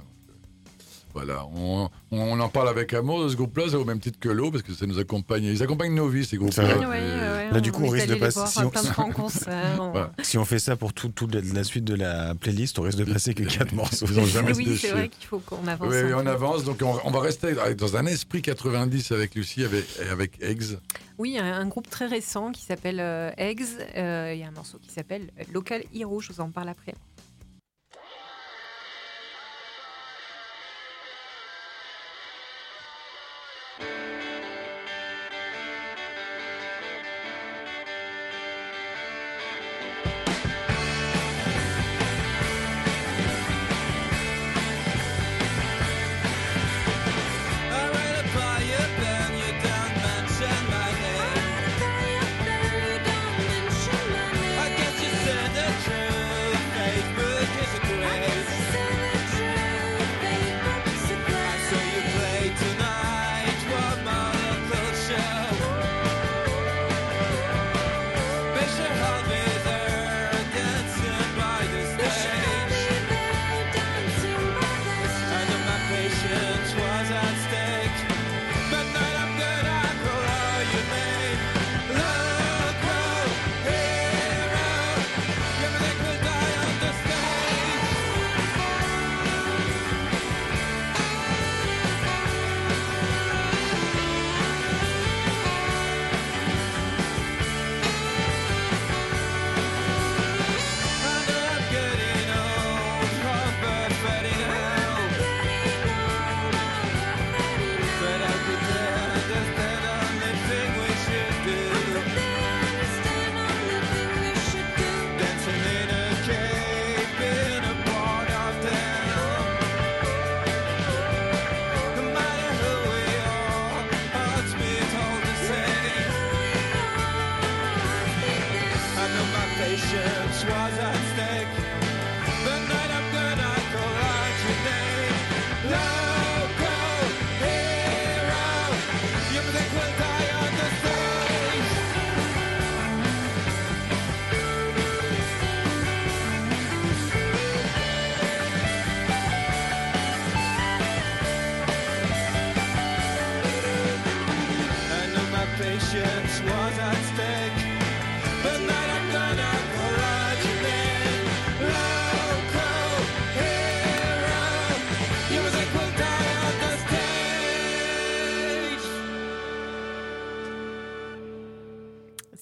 voilà. 1.16 1.46
On, 1.54 1.88
on 2.10 2.38
en 2.40 2.48
parle 2.50 2.68
avec 2.68 2.92
amour 2.92 3.24
de 3.24 3.28
ce 3.30 3.36
groupe-là, 3.36 3.64
c'est 3.70 3.76
au 3.76 3.84
même 3.86 4.00
titre 4.00 4.18
que 4.20 4.28
l'eau, 4.28 4.50
parce 4.50 4.62
que 4.62 4.74
ça 4.74 4.84
nous 4.86 4.98
accompagne. 4.98 5.44
Ils 5.44 5.62
accompagnent 5.62 5.94
nos 5.94 6.08
vies, 6.08 6.24
ces 6.24 6.30
C'est 6.32 6.36
groupes-là. 6.36 6.74
vrai. 6.74 6.86
Ouais, 6.86 6.98
Et- 7.00 7.02
ouais, 7.02 7.20
ouais, 7.48 7.50
Là, 7.52 7.60
du 7.60 7.72
coup, 7.72 7.84
on 7.84 7.88
risque 7.88 8.08
de 8.08 8.16
passer- 8.16 8.40
si 8.46 8.58
on- 8.58 8.68
plein 8.70 8.82
de 8.82 8.88
grands 8.92 9.10
concerts. 9.10 9.78
on- 9.80 9.90
Voilà. 9.92 10.12
Si 10.22 10.36
on 10.36 10.44
fait 10.44 10.58
ça 10.58 10.76
pour 10.76 10.92
tout- 10.92 11.08
toute 11.08 11.34
la, 11.34 11.40
la 11.40 11.64
suite 11.64 11.84
de 11.84 11.94
la 11.94 12.34
playlist, 12.34 12.78
on 12.78 12.82
risque 12.82 12.98
de 12.98 13.04
passer 13.10 13.32
que 13.34 13.44
4 13.44 13.72
morceaux. 13.72 14.06
Ils 14.10 14.18
ont 14.18 14.26
jamais 14.26 14.54
Oui, 14.54 14.76
c'est 14.78 14.90
vrai 14.90 15.08
qu'il 15.08 15.26
faut 15.26 15.38
qu'on 15.38 15.66
avance. 15.66 15.88
Oui, 15.90 15.96
un 15.96 16.06
oui, 16.06 16.12
on 16.14 16.26
avance. 16.26 16.64
Donc, 16.64 16.80
on, 16.82 16.96
on 17.04 17.10
va 17.10 17.20
rester 17.20 17.54
dans 17.78 17.96
un 17.96 18.04
esprit 18.06 18.42
90 18.42 19.12
avec 19.12 19.34
Lucie 19.34 19.64
avec, 19.64 19.84
et 20.04 20.08
avec 20.08 20.42
Eggs. 20.42 20.76
Oui, 21.18 21.38
un, 21.38 21.44
un 21.46 21.66
groupe 21.66 21.88
très 21.88 22.06
récent 22.06 22.52
qui 22.52 22.62
s'appelle 22.62 23.00
euh, 23.00 23.30
Eggs. 23.38 23.62
Euh, 23.96 24.32
Il 24.34 24.40
y 24.40 24.44
a 24.44 24.48
un 24.48 24.50
morceau 24.50 24.78
qui 24.82 24.90
s'appelle 24.90 25.30
Local 25.52 25.82
Hero. 25.94 26.20
Je 26.20 26.32
vous 26.32 26.40
en 26.40 26.50
parle 26.50 26.68
après. 26.68 26.94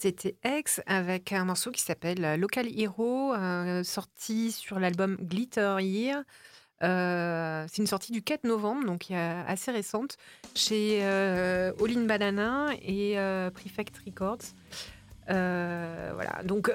C'était 0.04 0.36
X 0.44 0.82
avec 0.84 1.32
un 1.32 1.46
morceau 1.46 1.70
qui 1.70 1.80
s'appelle 1.80 2.22
euh, 2.26 2.36
Local 2.36 2.66
Hero, 2.78 3.32
euh, 3.32 3.82
sorti 3.84 4.52
sur 4.52 4.78
l'album 4.78 5.16
Glitter 5.18 5.78
Year. 5.80 6.24
Euh, 6.82 7.64
c'est 7.70 7.80
une 7.80 7.86
sortie 7.86 8.12
du 8.12 8.20
4 8.20 8.44
novembre, 8.44 8.84
donc 8.84 9.10
assez 9.10 9.70
récente, 9.70 10.18
chez 10.54 10.98
euh, 11.00 11.72
All 11.80 11.96
in 11.96 12.04
Banana 12.04 12.66
et 12.82 13.14
Prefect 13.54 13.96
Records. 14.04 14.52
Voilà, 15.26 16.42
donc 16.44 16.70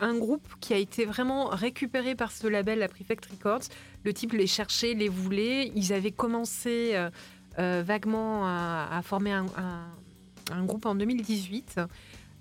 un, 0.00 0.14
groupe 0.16 0.46
qui 0.60 0.72
a 0.72 0.76
été 0.76 1.06
vraiment 1.06 1.46
récupéré 1.46 2.14
par 2.14 2.30
ce 2.30 2.46
label, 2.46 2.78
la 2.78 2.88
Prefect 2.88 3.26
Records. 3.32 3.64
Le 4.04 4.12
type 4.12 4.32
les 4.32 4.46
cherchait, 4.46 4.94
les 4.94 5.08
voulait. 5.08 5.72
Ils 5.74 5.92
avaient 5.92 6.12
commencé 6.12 6.96
vaguement 7.58 8.46
à, 8.46 9.00
former 9.02 9.32
un 9.32 10.64
groupe 10.64 10.86
en 10.86 10.94
2018. 10.94 11.80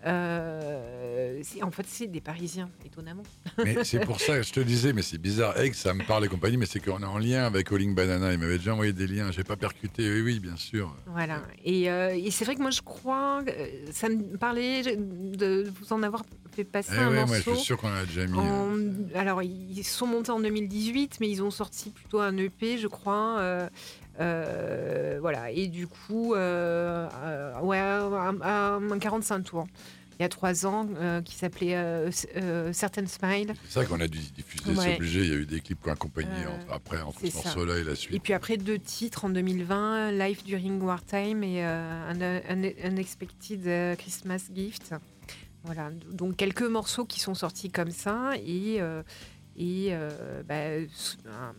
Euh, 0.06 1.42
en 1.62 1.72
fait, 1.72 1.86
c'est 1.88 2.08
des 2.08 2.22
Parisiens, 2.22 2.70
étonnamment. 2.86 3.24
Mais 3.64 3.84
c'est 3.84 4.00
pour 4.06 4.20
ça 4.20 4.38
que 4.38 4.44
je 4.44 4.52
te 4.54 4.60
disais, 4.60 4.94
mais 4.94 5.02
c'est 5.02 5.18
bizarre. 5.18 5.58
Eggs, 5.60 5.74
ça 5.76 5.94
me 5.94 6.04
parle 6.04 6.26
et 6.26 6.28
compagnie, 6.28 6.58
mais 6.58 6.66
c'est 6.66 6.80
qu'on 6.80 7.00
est 7.02 7.06
en 7.06 7.18
lien 7.18 7.44
avec 7.46 7.70
Calling 7.70 7.94
Banana. 7.96 8.32
Il 8.34 8.40
m'avait 8.40 8.58
déjà 8.58 8.74
envoyé 8.74 8.94
des 8.94 9.08
liens. 9.08 9.32
J'ai 9.32 9.44
pas 9.44 9.56
percuté. 9.58 10.10
Oui, 10.12 10.22
oui, 10.22 10.40
bien 10.40 10.56
sûr. 10.56 10.96
Voilà. 11.08 11.42
Et, 11.64 11.90
euh, 11.92 12.16
et 12.16 12.32
c'est 12.32 12.46
vrai 12.46 12.56
que 12.56 12.62
moi, 12.62 12.72
je 12.72 12.82
crois, 12.82 13.42
euh, 13.48 13.68
ça 13.92 14.10
me 14.10 14.38
parlait 14.38 14.96
de 14.96 15.72
vous 15.82 15.94
en 15.94 16.02
avoir 16.04 16.24
fait 16.56 16.64
passer 16.64 16.92
Eh 16.96 17.00
un 17.00 17.10
ouais, 17.10 17.26
moi, 17.26 17.38
je 17.38 17.46
morceau. 17.50 17.56
suis 17.56 17.66
sûr 17.66 17.78
qu'on 17.78 17.94
a 17.94 18.06
déjà 18.06 18.26
mis. 18.26 18.38
En- 18.38 18.76
euh, 18.78 18.92
alors, 19.16 19.44
ils 19.44 19.84
sont 19.84 20.08
montés 20.08 20.32
en 20.32 20.40
2018, 20.40 21.18
mais 21.20 21.30
ils 21.30 21.44
ont 21.44 21.52
sorti 21.52 21.90
plutôt 21.90 22.20
un 22.20 22.36
EP, 22.38 22.78
je 22.78 22.88
crois, 22.88 23.70
voilà. 24.20 25.52
Et 25.52 25.68
du 25.68 25.88
coup, 25.88 26.34
euh, 26.36 27.08
euh, 27.24 27.60
ouais, 27.62 27.78
un, 27.80 28.42
un- 28.42 28.92
un 28.92 29.00
45 29.00 29.44
tours. 29.44 29.68
Il 30.20 30.24
y 30.24 30.26
a 30.26 30.30
trois 30.30 30.66
ans, 30.66 30.86
euh, 30.98 31.22
qui 31.22 31.34
s'appelait 31.34 31.78
euh, 31.78 32.12
euh, 32.36 32.74
Certain 32.74 33.06
Smile. 33.06 33.54
C'est 33.70 33.80
ça 33.80 33.86
qu'on 33.86 34.02
a 34.02 34.08
dû 34.10 34.20
diffuser, 34.20 34.66
c'est 34.76 34.78
Ouais. 34.78 34.96
obligé. 34.98 35.22
Il 35.22 35.30
y 35.30 35.32
a 35.32 35.36
eu 35.36 35.46
des 35.46 35.62
clips 35.62 35.82
qui 35.82 35.88
ont 35.88 35.94
accompagné 35.94 36.28
Euh, 36.46 36.50
entre- 36.62 36.74
après, 36.74 37.02
entre 37.02 37.20
c'est 37.22 37.30
ce 37.32 37.36
morceau-là 37.38 37.78
et 37.78 37.84
la 37.86 37.94
Et 37.94 37.96
suite. 37.96 38.22
puis 38.22 38.34
après, 38.34 38.58
deux 38.58 38.80
titres 38.80 39.24
en 39.24 39.30
2020, 39.30 40.12
Life 40.12 40.44
During 40.44 40.82
Wartime 40.82 41.42
et 41.46 41.64
euh, 41.66 42.10
un, 42.10 42.22
un 42.22 42.64
Unexpected 42.90 43.66
euh, 43.66 43.96
Christmas 43.96 44.42
Gift. 44.54 44.94
Voilà, 45.64 45.90
donc 46.12 46.36
quelques 46.36 46.64
morceaux 46.64 47.06
qui 47.06 47.22
sont 47.22 47.34
sortis 47.36 47.70
comme 47.70 47.92
ça 47.92 48.32
et, 48.46 48.82
euh, 48.82 49.02
et 49.56 49.88
euh, 49.92 50.42
bah, 50.46 50.56
un- 51.32 51.54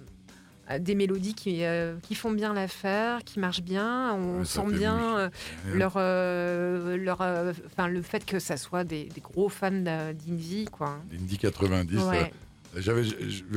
des 0.79 0.95
mélodies 0.95 1.35
qui, 1.35 1.65
euh, 1.65 1.97
qui 2.03 2.15
font 2.15 2.31
bien 2.31 2.53
l'affaire, 2.55 3.25
qui 3.25 3.41
marchent 3.41 3.63
bien. 3.63 4.15
On 4.15 4.45
ça 4.45 4.63
sent 4.63 4.73
bien 4.73 5.19
euh, 5.19 5.31
leur, 5.75 5.95
euh, 5.97 6.97
euh, 7.21 7.87
le 7.89 8.03
fait 8.03 8.25
que 8.25 8.39
ça 8.39 8.57
soit 8.57 8.85
des, 8.85 9.05
des 9.05 9.21
gros 9.21 9.49
fans 9.49 9.71
d'Indie. 9.71 10.67
Quoi. 10.71 10.99
L'Indie 11.11 11.39
90. 11.39 11.97
Ouais. 12.05 12.33
Euh, 12.77 12.81
J'avais, 12.81 13.03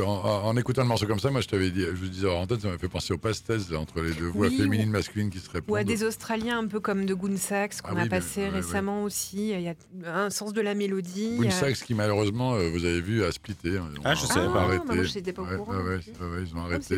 en, 0.01 0.05
en 0.45 0.57
écoutant 0.57 0.81
le 0.81 0.87
morceau 0.87 1.05
comme 1.07 1.19
ça, 1.19 1.29
moi 1.29 1.41
je 1.41 1.47
t'avais 1.47 1.69
dit, 1.71 1.81
je 1.81 1.91
vous 1.91 2.07
disais 2.07 2.29
en 2.29 2.45
tête, 2.47 2.61
ça 2.61 2.69
m'a 2.69 2.77
fait 2.77 2.87
penser 2.87 3.13
au 3.13 3.17
pastel 3.17 3.61
là, 3.71 3.79
entre 3.79 4.01
les 4.01 4.11
deux 4.13 4.27
voix 4.27 4.47
Oui, 4.47 4.57
féminines, 4.57 4.89
masculines 4.89 5.29
qui 5.29 5.39
se 5.39 5.49
répondent. 5.49 5.71
Ou 5.71 5.75
à 5.75 5.83
des 5.83 6.03
Australiens 6.03 6.59
un 6.59 6.67
peu 6.67 6.79
comme 6.79 7.05
de 7.05 7.13
Goon 7.13 7.37
Sax 7.37 7.81
qu'on 7.81 7.89
Ah 7.91 7.93
oui, 7.95 8.01
a 8.01 8.03
mais- 8.03 8.09
passé 8.09 8.41
ouais, 8.41 8.47
ouais. 8.49 8.53
récemment 8.55 9.03
aussi. 9.03 9.51
Il 9.51 9.61
y 9.61 9.67
a 9.69 9.75
un 10.05 10.29
sens 10.29 10.53
de 10.53 10.61
la 10.61 10.73
mélodie. 10.73 11.37
Boone 11.37 11.47
euh, 11.47 11.51
Sax 11.51 11.83
qui 11.83 11.93
malheureusement, 11.93 12.55
euh, 12.55 12.69
vous 12.71 12.85
avez 12.85 13.01
vu, 13.01 13.23
a 13.23 13.31
splitté. 13.31 13.77
hein. 13.77 13.87
Ils 13.93 13.99
ont- 13.99 14.03
Ah, 14.05 14.15
je 14.15 14.25
savais 14.25 14.47
pas. 14.47 14.53
Ah, 14.55 14.63
arrêté. 14.63 14.83
bah 14.87 14.95
moi, 14.95 15.03
j'étais 15.03 15.33
pas 15.33 15.41
au 15.41 15.45
Ouais, 15.45 15.57
courant 15.57 15.73
ouais, 15.83 15.99
ils 16.45 16.55
ont 16.55 16.59
Oh, 16.59 16.71
arrêté. 16.71 16.95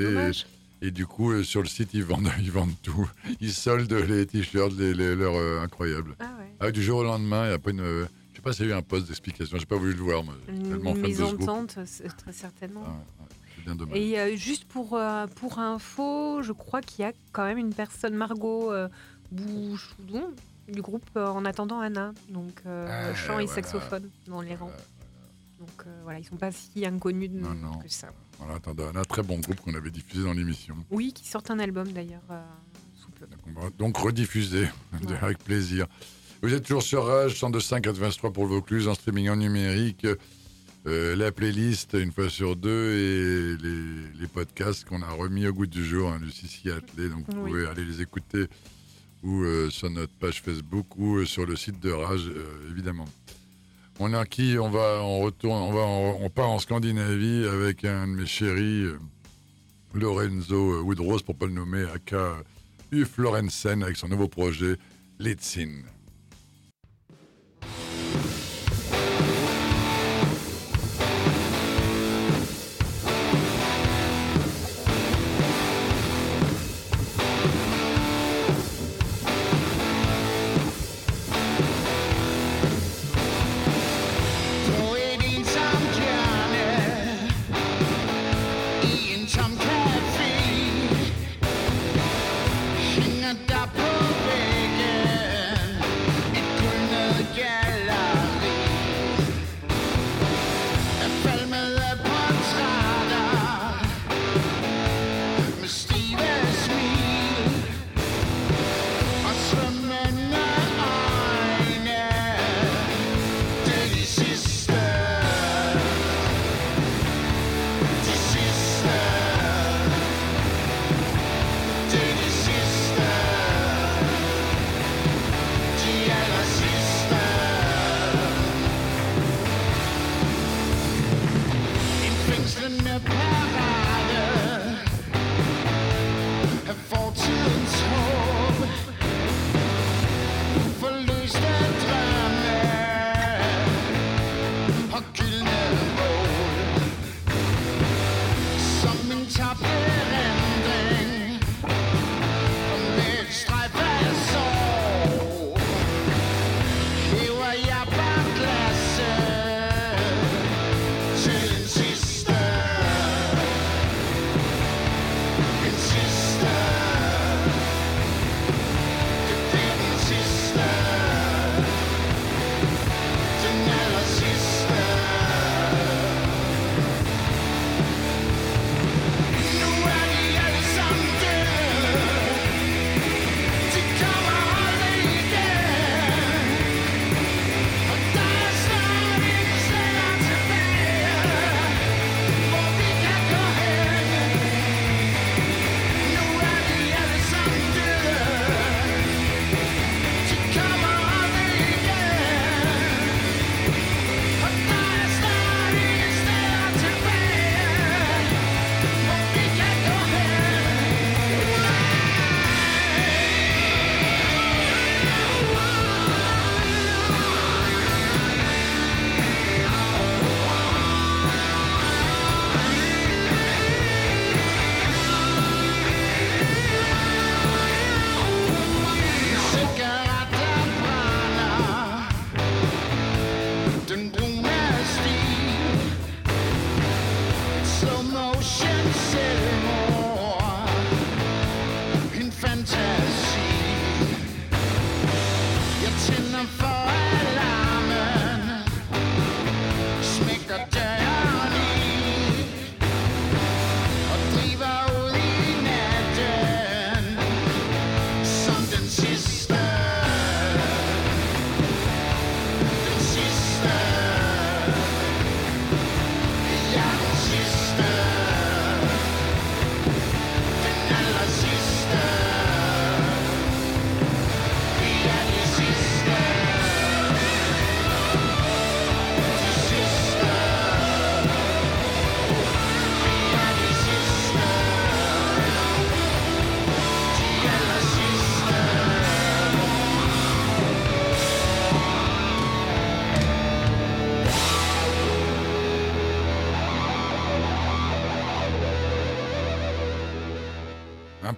et, 0.81 0.87
et 0.87 0.91
du 0.91 1.05
coup, 1.05 1.31
euh, 1.31 1.43
sur 1.43 1.61
le 1.61 1.67
site, 1.67 1.89
ils 1.93 2.03
vendent, 2.03 2.29
ils 2.39 2.51
vendent 2.51 2.75
tout. 2.83 3.09
Ils 3.41 3.51
soldent 3.53 3.91
les 3.91 4.25
t-shirts, 4.25 4.73
les, 4.77 4.93
les- 4.93 5.15
leurs 5.15 5.35
euh, 5.35 5.59
incroyables. 5.61 6.15
Ah 6.19 6.25
ouais. 6.39 6.45
Ah, 6.59 6.71
du 6.71 6.81
jour 6.83 6.99
au 6.99 7.03
lendemain, 7.03 7.45
il 7.45 7.49
n'y 7.49 7.53
a 7.55 7.59
pas 7.59 7.71
une. 7.71 8.07
Pas 8.45 8.53
s'il 8.53 8.67
y 8.67 8.71
a 8.71 8.75
eu 8.75 8.77
un 8.77 8.81
poste 8.83 9.07
d'explication. 9.07 9.57
J'ai 9.57 9.65
pas 9.65 9.75
voulu 9.75 9.93
le 9.93 10.01
voir. 10.03 10.23
Une, 10.47 10.63
tellement 10.69 10.93
fan 10.93 11.01
de 11.03 11.07
groupe. 11.15 11.39
mésentente, 11.39 11.79
c'est- 11.85 12.07
très 12.15 12.31
certainement. 12.31 12.83
Ah, 12.85 12.91
ouais, 12.91 13.27
c'est 13.57 13.63
bien 13.65 13.75
dommage. 13.75 13.97
Et 13.97 14.19
euh, 14.19 14.35
juste 14.37 14.65
pour, 14.65 14.93
euh, 14.95 15.25
pour 15.27 15.57
info, 15.59 16.41
je 16.43 16.51
crois 16.51 16.81
qu'il 16.81 17.03
y 17.03 17.07
a 17.07 17.11
quand 17.31 17.43
même 17.43 17.57
une 17.57 17.73
personne, 17.73 18.13
Margot 18.15 18.71
euh, 18.71 18.87
Bouchoudon, 19.31 20.31
du 20.71 20.81
groupe 20.81 21.03
euh, 21.17 21.27
En 21.27 21.43
attendant 21.45 21.79
Anna, 21.79 22.13
donc 22.29 22.61
euh, 22.65 22.87
Ah, 23.11 23.15
chant 23.15 23.39
et 23.39 23.45
voilà. 23.45 23.61
saxophone 23.61 24.09
dans 24.27 24.41
les 24.41 24.55
rangs. 24.55 24.67
Voilà. 24.67 24.83
Donc 25.59 25.83
euh, 25.87 25.99
voilà, 26.03 26.19
ils 26.19 26.25
sont 26.25 26.35
pas 26.37 26.51
si 26.51 26.85
inconnus 26.85 27.31
de- 27.31 27.39
Non, 27.39 27.53
non. 27.55 27.79
que 27.79 27.89
ça. 27.89 28.09
Voilà, 28.39 28.55
attendez, 28.55 28.83
un 28.83 29.03
très 29.03 29.23
bon 29.23 29.39
groupe 29.39 29.59
qu'on 29.61 29.73
avait 29.73 29.89
diffusé 29.91 30.23
dans 30.23 30.33
l'émission. 30.33 30.75
Oui, 30.91 31.13
qui 31.13 31.27
sortent 31.27 31.49
un 31.49 31.59
album 31.59 31.87
d'ailleurs 31.93 32.21
euh, 32.29 32.41
sous 32.95 33.09
peu. 33.11 33.25
Donc, 33.25 33.39
on 33.47 33.59
va 33.61 33.69
donc 33.77 33.97
rediffuser 33.97 34.67
Ouais. 34.93 35.15
avec 35.21 35.39
plaisir. 35.39 35.87
Vous 36.41 36.53
êtes 36.53 36.63
toujours 36.63 36.83
sur 36.83 37.05
Rage 37.05 37.33
102.5 37.39 37.81
83 37.81 38.31
pour 38.31 38.43
le 38.45 38.49
Vaucluse 38.51 38.87
en 38.87 38.93
streaming 38.93 39.29
en 39.29 39.35
numérique. 39.37 40.05
Euh, 40.87 41.15
la 41.15 41.31
playlist 41.31 41.93
une 41.99 42.11
fois 42.11 42.29
sur 42.29 42.55
deux 42.55 42.91
et 42.93 43.57
les, 43.63 44.19
les 44.21 44.27
podcasts 44.27 44.85
qu'on 44.85 45.01
a 45.01 45.09
remis 45.09 45.47
au 45.47 45.53
goût 45.53 45.65
du 45.65 45.83
jour, 45.83 46.11
hein, 46.11 46.19
Sissi 46.31 46.69
Attelé. 46.69 47.09
Donc 47.09 47.25
vous 47.27 47.41
Oui. 47.41 47.49
pouvez 47.51 47.65
aller 47.65 47.83
les 47.85 48.01
écouter 48.01 48.45
ou 49.23 49.41
euh, 49.43 49.69
sur 49.71 49.89
notre 49.89 50.13
page 50.13 50.41
Facebook 50.43 50.85
ou 50.97 51.15
euh, 51.17 51.25
sur 51.25 51.47
le 51.47 51.55
site 51.55 51.79
de 51.79 51.89
Rage, 51.91 52.29
évidemment. 52.69 53.05
On 53.97 54.13
est 54.13 54.29
qui? 54.29 54.57
On 54.59 54.69
va, 54.69 54.99
on 55.01 55.21
retourne, 55.21 55.57
on 55.57 55.71
va, 55.73 55.79
on, 55.81 56.25
on 56.25 56.29
part 56.29 56.49
en 56.49 56.59
Scandinavie 56.59 57.45
avec 57.47 57.83
un 57.85 58.07
de 58.07 58.11
mes 58.13 58.25
chéris, 58.27 58.83
Lorenzo 59.93 60.81
Woodrose, 60.83 61.23
pour 61.23 61.35
pas 61.35 61.45
le 61.47 61.53
nommer, 61.53 61.85
aka 61.95 62.35
Uf 62.91 63.17
Lorenzen, 63.17 63.81
avec 63.81 63.95
son 63.97 64.09
nouveau 64.09 64.27
projet 64.27 64.75
Litzin. 65.17 65.81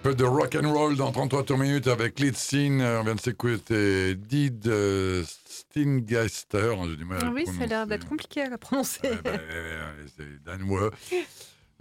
Peu 0.02 0.14
de 0.14 0.24
rock 0.24 0.54
and 0.60 0.72
roll 0.72 0.96
dans 0.96 1.10
33 1.12 1.44
tours 1.44 1.58
minutes 1.58 1.86
avec 1.88 2.18
Scene. 2.34 2.80
On 2.82 3.02
vient 3.04 3.14
de 3.14 3.20
s'écouter 3.20 4.14
Did 4.14 4.66
euh, 4.68 5.24
Stingeister. 5.46 6.74
Ah 6.78 7.24
le 7.24 7.32
oui, 7.34 7.44
ça 7.46 7.64
a 7.64 7.66
l'air 7.66 7.86
d'être 7.86 8.08
compliqué 8.08 8.42
à 8.42 8.50
la 8.50 8.58
prononcer. 8.58 9.00
Bah, 9.24 9.30
euh, 9.34 10.06
c'est 10.16 10.42
danois. 10.44 10.90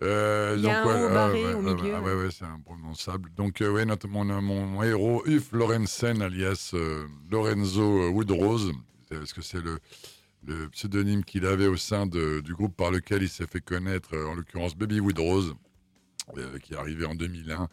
Euh, 0.04 0.54
Il 0.60 0.64
y 0.64 0.70
a 0.70 0.84
donc, 0.84 0.92
un 0.92 0.96
ouais, 0.96 1.06
O 1.06 1.10
barré 1.12 1.44
ouais, 1.44 1.54
au 1.56 1.58
ouais, 1.64 1.74
milieu. 1.74 1.94
ouais, 1.96 2.00
ouais, 2.02 2.14
ouais, 2.26 2.30
c'est 2.30 2.46
imprononçable. 2.46 3.32
Donc, 3.36 3.62
euh, 3.62 3.72
ouais, 3.72 3.84
notre, 3.84 4.08
mon, 4.08 4.26
mon, 4.26 4.84
héros, 4.84 5.24
Uf 5.26 5.52
Lorenzen, 5.52 6.22
alias 6.22 6.70
euh, 6.76 7.08
Lorenzo 7.32 8.12
Woodrose, 8.12 8.74
parce 9.10 9.34
que 9.34 9.42
c'est 9.42 9.60
le, 9.60 9.80
le 10.46 10.70
pseudonyme 10.70 11.24
qu'il 11.24 11.48
avait 11.48 11.66
au 11.66 11.78
sein 11.78 12.06
de- 12.06 12.42
du 12.42 12.54
groupe 12.54 12.78
par 12.78 12.92
lequel 12.92 13.24
il 13.24 13.28
s'est 13.30 13.48
fait 13.48 13.60
connaître, 13.60 14.10
euh, 14.14 14.28
en 14.28 14.36
l'occurrence 14.36 14.76
Baby 14.76 15.00
Woodrose, 15.00 15.56
euh, 16.38 16.60
qui 16.60 16.76
est 16.76 16.78
arrivé 16.78 17.08
en 17.08 17.16
2001. 17.16 17.68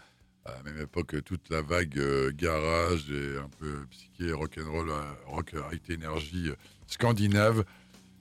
À 0.46 0.52
la 0.52 0.62
même 0.62 0.82
époque, 0.82 1.16
toute 1.24 1.48
la 1.48 1.62
vague 1.62 1.98
euh, 1.98 2.30
garage 2.34 3.10
et 3.10 3.38
un 3.38 3.48
peu 3.58 3.86
psyché, 3.90 4.32
rock'n'roll, 4.32 4.90
euh, 4.90 5.02
rock 5.26 5.54
high 5.72 5.80
energy 5.98 6.50
euh, 6.50 6.54
scandinave. 6.86 7.64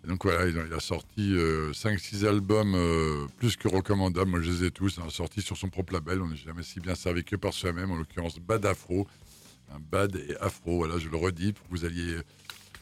Donc 0.07 0.23
voilà, 0.23 0.47
il 0.47 0.73
a, 0.73 0.79
sorti 0.81 1.33
5-6 1.33 2.25
albums 2.27 2.75
euh, 2.75 3.25
plus 3.37 3.55
que 3.55 3.69
recommandables. 3.69 4.29
Moi, 4.29 4.41
je 4.41 4.51
les 4.51 4.63
ai 4.65 4.71
tous. 4.71 4.97
Il 4.97 5.07
a 5.07 5.09
sorti 5.09 5.41
sur 5.41 5.55
son 5.55 5.69
propre 5.69 5.93
label. 5.93 6.21
On 6.21 6.27
n'est 6.27 6.35
jamais 6.35 6.63
si 6.63 6.81
bien 6.81 6.93
servi 6.93 7.23
que 7.23 7.37
par 7.37 7.53
soi-même. 7.53 7.89
En 7.89 7.95
l'occurrence, 7.95 8.37
Bad 8.37 8.65
Afro. 8.65 9.07
Bad 9.91 10.17
et 10.17 10.35
Afro. 10.41 10.77
Voilà, 10.77 10.97
je 10.97 11.07
le 11.07 11.15
redis 11.15 11.53
pour 11.53 11.65
que 11.67 11.71
vous 11.71 11.85
alliez 11.85 12.17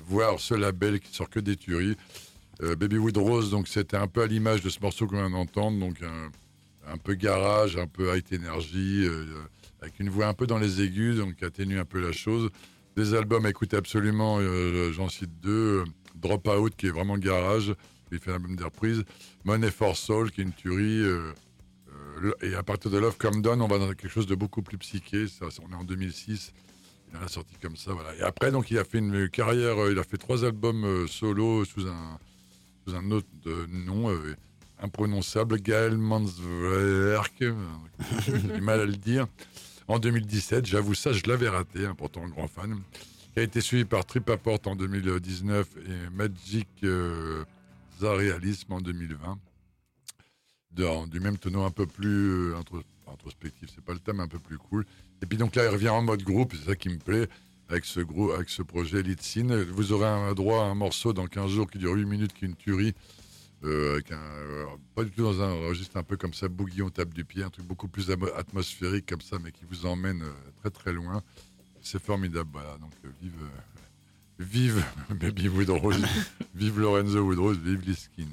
voir 0.08 0.40
ce 0.40 0.56
label 0.56 1.00
qui 1.00 1.14
sort 1.14 1.30
que 1.30 1.40
des 1.40 1.56
tueries. 1.56 1.96
Euh, 2.64 2.76
Baby 2.76 2.98
Wood 2.98 3.18
Rose, 3.18 3.50
donc 3.50 3.68
c'était 3.68 3.98
un 3.98 4.08
peu 4.08 4.22
à 4.22 4.28
l'image 4.28 4.62
de 4.62 4.70
ce 4.70 4.80
morceau 4.80 5.08
qu'on 5.08 5.18
vient 5.18 5.30
d'entendre. 5.30 5.80
Donc 5.80 6.02
un, 6.02 6.32
un 6.88 6.98
peu 6.98 7.14
garage, 7.16 7.78
un 7.78 7.88
peu 7.88 8.16
high 8.16 8.26
energy, 8.34 9.06
euh, 9.06 9.26
avec 9.82 10.00
une 10.00 10.10
voix 10.10 10.28
un 10.28 10.34
peu 10.34 10.48
dans 10.48 10.58
les 10.58 10.82
aigus, 10.82 11.18
donc 11.18 11.36
qui 11.36 11.46
atténue 11.46 11.80
un 11.80 11.86
peu 11.86 12.00
la 12.02 12.12
chose. 12.12 12.50
Des 12.96 13.14
albums 13.14 13.46
à 13.46 13.50
écouter 13.50 13.78
absolument, 13.78 14.38
euh, 14.40 14.92
j'en 14.92 15.10
cite 15.10 15.40
deux. 15.42 15.82
euh, 15.82 15.86
Drop 16.16 16.48
Out, 16.48 16.76
qui 16.76 16.88
est 16.88 16.92
vraiment 16.92 17.18
garage, 17.18 17.74
il 18.12 18.20
fait 18.20 18.32
un 18.32 18.36
album 18.36 18.56
des 18.56 18.64
reprises. 18.64 19.04
Money 19.44 19.72
for 19.72 19.96
Soul, 19.96 20.32
qui 20.32 20.42
est 20.42 20.44
une 20.44 20.54
tuerie. 20.54 21.02
euh, 21.02 21.32
euh, 22.24 22.34
et 22.42 22.54
à 22.56 22.64
partir 22.64 22.92
de 22.92 22.98
Love 22.98 23.18
Come 23.18 23.42
Down, 23.42 23.62
on 23.62 23.68
va 23.68 23.80
dans 23.80 23.88
quelque 23.88 24.10
chose 24.10 24.28
de 24.28 24.36
beaucoup 24.36 24.62
plus 24.62 24.78
psyché. 24.78 25.28
Ça, 25.28 25.48
on 25.68 25.72
est 25.72 25.76
en 25.76 25.84
2006. 25.84 26.52
Il 27.12 27.18
en 27.18 27.24
a 27.24 27.28
sorti 27.28 27.56
comme 27.62 27.76
ça. 27.76 27.92
Et 28.20 28.22
après, 28.22 28.52
donc, 28.52 28.72
il 28.72 28.78
a 28.78 28.84
fait 28.84 29.00
une 29.00 29.30
carrière, 29.30 29.82
euh, 29.82 29.92
il 29.92 30.00
a 30.00 30.04
fait 30.04 30.18
trois 30.18 30.46
albums 30.46 30.84
euh, 30.86 31.08
solo 31.08 31.66
sous 31.66 31.88
un, 31.88 33.12
autre 33.12 33.28
euh, 33.48 33.66
nom 33.70 34.10
euh, 34.12 34.36
imprononçable, 34.82 35.60
Gaël 35.62 35.98
Manswerk, 35.98 37.44
j'ai 38.26 38.62
mal 38.62 38.82
à 38.82 38.86
le 38.86 38.96
dire. 38.96 39.28
En 39.88 40.00
2017, 40.00 40.66
j'avoue 40.66 40.94
ça, 40.96 41.12
je 41.14 41.24
l'avais 41.28 41.50
raté, 41.50 41.86
hein, 41.86 41.96
pourtant 41.98 42.28
grand 42.28 42.48
fan. 42.48 42.80
Qui 43.34 43.40
a 43.40 43.44
été 43.44 43.62
suivi 43.62 43.86
par 43.86 44.06
Trip 44.06 44.30
Apport 44.30 44.60
en 44.66 44.76
2019 44.76 45.68
et 45.88 46.10
Magic 46.16 46.68
euh, 46.84 47.44
en 48.04 48.82
2020. 48.82 49.38
Dans- 50.72 51.08
du 51.08 51.20
même 51.20 51.38
tonneau 51.38 51.64
un 51.64 51.72
peu 51.72 51.86
plus 51.86 52.30
euh, 52.52 52.56
intro- 52.58 52.82
introspectif, 53.12 53.70
c'est 53.74 53.84
pas 53.84 53.94
le 53.94 54.00
thème, 54.00 54.20
un 54.20 54.28
peu 54.28 54.40
plus 54.40 54.58
cool. 54.58 54.86
Et 55.22 55.26
puis 55.26 55.38
donc 55.38 55.56
là, 55.56 55.66
il 55.66 55.70
revient 55.70 55.90
en 55.90 56.02
mode 56.02 56.24
groupe, 56.24 56.54
c'est 56.58 56.66
ça 56.70 56.76
qui 56.76 56.90
me 56.90 56.98
plaît 56.98 57.28
avec 57.70 57.86
ce 57.86 58.00
gros, 58.02 58.32
avec 58.32 58.50
ce 58.50 58.62
projet 58.64 59.04
Scene. 59.22 59.64
Vous 59.64 59.92
aurez 59.92 60.08
un 60.08 60.34
droit 60.34 60.62
à 60.64 60.66
un 60.68 60.76
morceau 60.76 61.14
dans 61.14 61.28
15 61.28 61.52
jours 61.52 61.70
qui 61.70 61.78
dure 61.78 61.94
8 61.94 62.06
minutes, 62.06 62.34
qui 62.34 62.46
est 62.46 62.48
une 62.50 62.56
tuerie. 62.56 62.94
Euh, 63.64 63.94
avec 63.94 64.12
un, 64.12 64.16
euh, 64.20 64.66
pas 64.96 65.04
du 65.04 65.12
tout 65.12 65.24
dans 65.24 65.42
un 65.42 65.54
registre 65.68 65.98
un 65.98 66.04
peu 66.04 66.18
comme 66.18 66.34
ça, 66.34 66.48
boogie, 66.48 66.82
on 66.82 66.90
tape 66.90 67.14
du 67.14 67.24
pied, 67.26 67.44
un 67.44 67.50
truc 67.50 67.66
beaucoup 67.66 67.88
plus 67.88 68.10
atmosphérique 68.36 69.08
comme 69.10 69.22
ça, 69.22 69.38
mais 69.40 69.52
qui 69.52 69.66
vous 69.70 69.86
emmène 69.86 70.24
euh, 70.24 70.32
très 70.62 70.70
très 70.70 70.94
loin. 70.94 71.22
C'est 71.82 72.02
formidable, 72.02 72.50
voilà. 72.54 72.78
Donc 72.80 72.92
euh, 73.06 73.10
vive, 73.22 73.34
euh, 73.42 74.44
vive 74.44 74.84
Baby 75.10 75.48
Woodrose, 75.50 76.04
vive 76.56 76.80
Lorenzo 76.80 77.20
Woodrose, 77.22 77.58
vive 77.60 77.82
Liskin. 77.82 78.28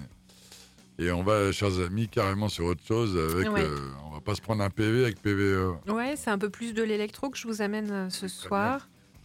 Et 1.01 1.12
on 1.12 1.22
va, 1.22 1.53
chers 1.53 1.79
amis, 1.79 2.09
carrément 2.09 2.49
sur 2.49 2.64
autre 2.64 2.83
chose. 2.85 3.16
Avec, 3.16 3.49
Ouais. 3.53 3.62
euh, 3.62 3.76
on 4.07 4.11
va 4.14 4.20
pas 4.20 4.35
se 4.35 4.41
prendre 4.41 4.64
un 4.64 4.70
PV 4.70 5.05
avec 5.05 5.22
PVE. 5.22 5.76
Ouais, 5.89 6.14
c'est 6.16 6.31
un 6.31 6.39
peu 6.39 6.51
plus 6.51 6.72
de 6.74 6.83
l'électro 6.83 7.31
que 7.31 7.39
je 7.39 7.47
vous 7.47 7.62
amène 7.62 8.11
ce 8.11 8.26
soir. 8.26 8.89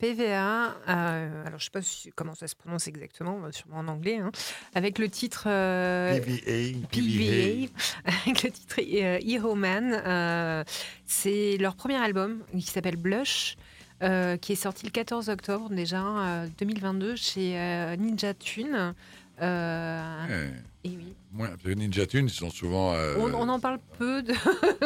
PVA. 0.00 0.74
euh, 0.88 1.44
alors, 1.46 1.58
je 1.58 1.64
sais 1.64 1.70
pas 1.70 1.82
si- 1.82 2.10
comment 2.16 2.34
ça 2.34 2.46
se 2.48 2.56
prononce 2.56 2.88
exactement, 2.88 3.38
euh, 3.44 3.52
sûrement 3.52 3.78
en 3.78 3.88
anglais, 3.88 4.18
hein, 4.18 4.30
avec 4.74 4.98
le 4.98 5.08
titre 5.08 5.44
euh, 5.46 6.18
PVA. 6.18 6.86
PVA, 6.90 7.68
avec 8.26 8.42
le 8.42 8.50
titre 8.50 8.76
Hero 8.80 9.54
Man. 9.54 10.64
C'est 11.06 11.56
leur 11.58 11.76
premier 11.76 11.96
album 11.96 12.42
qui 12.52 12.62
s'appelle 12.62 12.96
Blush. 12.96 13.56
qui 14.00 14.52
est 14.52 14.56
sorti 14.56 14.86
le 14.86 14.90
14 14.92 15.28
octobre 15.28 15.68
déjà 15.70 16.02
euh, 16.02 16.46
2022 16.58 17.16
chez 17.16 17.52
Ninja 17.98 18.32
Tune. 18.34 18.94
Euh, 19.42 20.48
et 20.84 20.88
oui. 20.90 21.14
Moi, 21.32 21.46
parce 21.48 21.62
que 21.62 21.68
Ninja 21.70 22.06
Tunes, 22.06 22.26
ils 22.26 22.30
sont 22.34 22.50
souvent. 22.50 22.92
euh, 22.94 23.14
on, 23.16 23.32
on 23.34 23.48
en 23.48 23.60
parle 23.60 23.78
peu 23.98 24.20
de... 24.22 24.32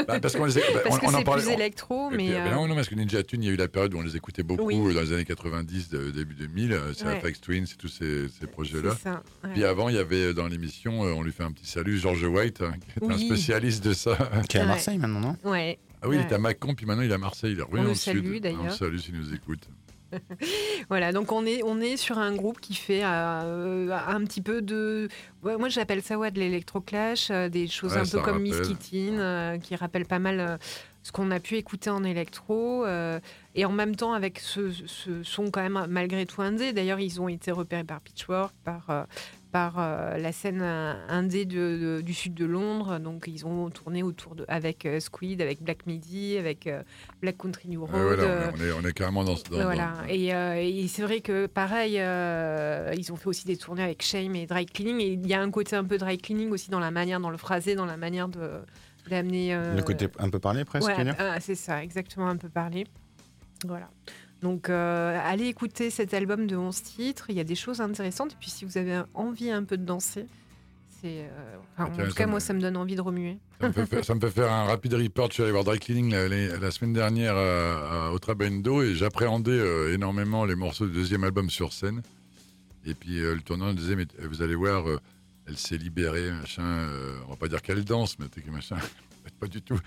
bah, 0.06 0.20
parce 0.20 0.36
qu'on 0.36 0.44
les 0.44 0.52
bah, 0.54 0.60
parce 0.84 0.96
on- 0.96 0.98
que 0.98 1.06
on 1.06 1.14
en 1.14 1.22
plus 1.22 1.48
électro, 1.48 2.10
mais 2.10 2.16
puis, 2.18 2.32
euh, 2.34 2.44
ben 2.44 2.54
non, 2.54 2.68
non, 2.68 2.74
parce 2.74 2.88
que 2.88 2.94
Ninja 2.94 3.22
Tune, 3.22 3.42
il 3.42 3.46
y 3.46 3.48
a 3.50 3.52
eu 3.52 3.56
la 3.56 3.66
période 3.68 3.94
où 3.94 3.98
on 3.98 4.02
les 4.02 4.14
écoutait 4.14 4.42
beaucoup 4.42 4.64
Oui. 4.64 4.94
dans 4.94 5.00
les 5.00 5.12
années 5.14 5.24
90, 5.24 5.88
de- 5.88 6.10
début 6.10 6.34
2000. 6.34 6.72
euh, 6.74 6.92
C'est 6.94 7.06
Ouais. 7.06 7.12
Aphex 7.16 7.40
Twins 7.40 7.64
et 7.64 7.76
tous 7.78 7.88
ces, 7.88 8.28
projets-là. 8.52 8.90
ouais. 8.90 9.50
Puis 9.54 9.64
avant, 9.64 9.88
il 9.88 9.94
y 9.94 9.98
avait 9.98 10.26
euh, 10.26 10.34
dans 10.34 10.46
l'émission, 10.46 11.04
euh, 11.04 11.12
on 11.14 11.22
lui 11.22 11.32
fait 11.32 11.44
un 11.44 11.52
petit 11.52 11.66
salut, 11.66 11.96
George 11.98 12.22
White, 12.24 12.60
hein, 12.60 12.74
qui 12.98 13.04
est 13.04 13.10
un 13.10 13.16
spécialiste 13.18 13.82
de 13.82 13.94
ça. 13.94 14.18
Qui 14.48 14.58
est 14.58 14.60
à. 14.60 14.66
Marseille 14.66 14.98
maintenant, 14.98 15.20
non? 15.20 15.36
Ouais. 15.50 15.78
Ah 16.02 16.08
oui, 16.08 16.16
il 16.18 16.22
était 16.22 16.34
à 16.34 16.38
Mâcon, 16.38 16.74
puis 16.74 16.84
maintenant 16.84 17.02
il 17.02 17.10
est 17.10 17.14
à 17.14 17.18
Marseille. 17.18 17.52
Il 17.52 17.58
est 17.58 17.62
revenu 17.62 17.80
On 17.80 17.82
le 17.84 17.88
le 17.88 17.94
salue, 17.94 18.36
d'ailleurs. 18.38 18.60
On 18.60 18.64
le 18.64 18.70
salue 18.70 18.98
s'il 18.98 19.14
nous 19.16 19.32
écoute. 19.32 19.66
Voilà, 20.88 21.12
donc 21.12 21.32
on 21.32 21.46
est, 21.46 21.62
on 21.64 21.80
est 21.80 21.96
sur 21.96 22.18
un 22.18 22.34
groupe 22.34 22.60
qui 22.60 22.74
fait 22.74 23.02
euh, 23.04 23.90
un 23.90 24.24
petit 24.24 24.40
peu 24.40 24.62
de. 24.62 25.08
ouais, 25.42 25.56
moi 25.56 25.68
j'appelle 25.68 26.02
ça 26.02 26.18
ouais, 26.18 26.30
de 26.30 26.38
l'électroclash, 26.38 27.30
euh, 27.30 27.48
des 27.48 27.66
choses 27.66 27.92
Ouais, 27.94 28.00
un 28.00 28.06
peu 28.06 28.20
comme 28.20 28.42
Miss. 28.42 28.60
Kittin, 28.60 29.18
euh, 29.18 29.58
qui 29.58 29.76
rappellent 29.76 30.06
pas 30.06 30.18
mal 30.18 30.58
ce 31.02 31.12
qu'on 31.12 31.30
a 31.30 31.40
pu 31.40 31.56
écouter 31.56 31.90
en 31.90 32.04
électro. 32.04 32.86
et 33.54 33.64
en 33.64 33.72
même 33.72 33.96
temps 33.96 34.12
avec 34.14 34.38
ce, 34.38 34.70
ce 34.72 35.22
son 35.22 35.50
quand 35.50 35.62
même 35.62 35.86
malgré 35.88 36.26
tout 36.26 36.42
indé. 36.42 36.72
D'ailleurs, 36.72 37.00
ils 37.00 37.20
ont 37.20 37.28
été 37.28 37.50
repérés 37.50 37.84
par 37.84 38.00
Pitchfork, 38.00 38.54
par. 38.64 39.06
Par 39.54 39.76
euh, 39.78 40.18
la 40.18 40.32
scène 40.32 40.62
indé 40.62 41.44
de- 41.44 41.78
de- 41.98 42.00
du 42.00 42.12
sud 42.12 42.34
de 42.34 42.44
Londres. 42.44 42.98
Donc, 42.98 43.26
ils 43.28 43.46
ont 43.46 43.70
tourné 43.70 44.02
autour 44.02 44.34
de, 44.34 44.44
avec 44.48 44.84
euh, 44.84 44.98
Squid, 44.98 45.40
avec 45.40 45.62
Black 45.62 45.86
Midi, 45.86 46.36
avec 46.36 46.66
euh, 46.66 46.82
Black 47.22 47.36
Country 47.38 47.68
New 47.68 47.86
Road. 47.86 47.94
Ouais, 47.94 48.16
voilà, 48.16 48.52
on, 48.52 48.60
est, 48.60 48.72
on 48.72 48.84
est 48.84 48.92
carrément 48.92 49.22
dans 49.22 49.36
ce. 49.36 49.44
dans- 49.44 49.62
voilà. 49.62 49.92
dans- 50.02 50.08
Et, 50.08 50.34
euh, 50.34 50.56
et 50.60 50.88
c'est 50.88 51.02
vrai 51.02 51.20
que 51.20 51.46
pareil, 51.46 52.00
euh, 52.00 52.92
ils 52.98 53.12
ont 53.12 53.16
fait 53.16 53.28
aussi 53.28 53.46
des 53.46 53.56
tournées 53.56 53.84
avec 53.84 54.02
Shame 54.02 54.34
et 54.34 54.46
Dry 54.46 54.66
Cleaning. 54.66 55.00
Et 55.00 55.12
il 55.12 55.24
y 55.24 55.34
a 55.34 55.40
un 55.40 55.50
côté 55.52 55.76
un 55.76 55.84
peu 55.84 55.98
Dry 55.98 56.18
Cleaning 56.18 56.50
aussi 56.50 56.70
dans 56.70 56.80
la 56.80 56.90
manière, 56.90 57.20
dans 57.20 57.30
le 57.30 57.36
phrasé, 57.38 57.76
dans 57.76 57.86
la 57.86 57.96
manière 57.96 58.26
de 58.26 58.50
d'amener. 59.08 59.54
euh, 59.54 59.76
Le 59.76 59.82
côté 59.82 60.08
un 60.18 60.30
peu 60.30 60.40
parlé 60.40 60.64
presque, 60.64 60.88
ouais, 60.88 61.14
ah, 61.16 61.38
c'est 61.38 61.54
ça, 61.54 61.80
exactement 61.84 62.26
un 62.26 62.36
peu 62.38 62.48
parlé. 62.48 62.88
Voilà. 63.64 63.88
Donc, 64.44 64.68
euh, 64.68 65.18
allez 65.24 65.46
écouter 65.46 65.88
cet 65.88 66.12
album 66.12 66.46
de 66.46 66.54
11 66.54 66.82
titres. 66.82 67.26
Il 67.30 67.34
y 67.36 67.40
a 67.40 67.44
des 67.44 67.54
choses 67.54 67.80
intéressantes. 67.80 68.32
Et 68.34 68.36
puis, 68.38 68.50
si 68.50 68.64
vous 68.66 68.76
avez 68.76 69.02
envie 69.14 69.50
un 69.50 69.64
peu 69.64 69.78
de 69.78 69.84
danser, 69.84 70.26
c'est. 71.00 71.22
euh, 71.22 71.56
enfin, 71.78 71.90
en 71.90 71.96
tout 72.08 72.14
cas, 72.14 72.26
me- 72.26 72.30
moi, 72.32 72.40
ça 72.40 72.52
me 72.52 72.60
donne 72.60 72.76
envie 72.76 72.94
de 72.94 73.00
remuer. 73.00 73.38
Ça 73.60 73.68
me, 73.68 73.72
fait 73.72 73.86
faire, 73.86 74.04
ça 74.04 74.14
me 74.14 74.20
fait 74.20 74.30
faire 74.30 74.52
un 74.52 74.64
rapide 74.64 74.92
report. 74.94 75.28
Je 75.30 75.34
suis 75.34 75.42
allé 75.44 75.52
voir 75.52 75.64
Dry 75.64 75.78
Cleaning 75.78 76.10
la, 76.12 76.28
la- 76.28 76.58
la 76.58 76.70
semaine 76.70 76.92
dernière 76.92 77.34
à, 77.36 78.08
à- 78.08 78.10
au 78.10 78.18
Trabendo 78.18 78.82
et 78.82 78.94
j'appréhendais 78.94 79.50
euh, 79.52 79.94
énormément 79.94 80.44
les 80.44 80.56
morceaux 80.56 80.86
du 80.86 80.92
deuxième 80.92 81.24
album 81.24 81.48
sur 81.48 81.72
scène. 81.72 82.02
Et 82.84 82.92
puis 82.92 83.20
euh, 83.20 83.34
le 83.34 83.40
tournant 83.40 83.72
disait, 83.72 83.96
mais 83.96 84.06
euh, 84.20 84.28
vous 84.28 84.42
allez 84.42 84.54
voir, 84.54 84.86
euh, 84.86 85.00
elle 85.48 85.56
s'est 85.56 85.78
libérée, 85.78 86.30
machin. 86.32 86.62
euh, 86.64 87.16
on 87.26 87.30
va 87.30 87.36
pas 87.36 87.48
dire 87.48 87.62
qu'elle 87.62 87.82
danse, 87.82 88.18
mais 88.18 88.26
machin. 88.52 88.76
pas 89.40 89.46
du 89.46 89.62
tout. 89.62 89.78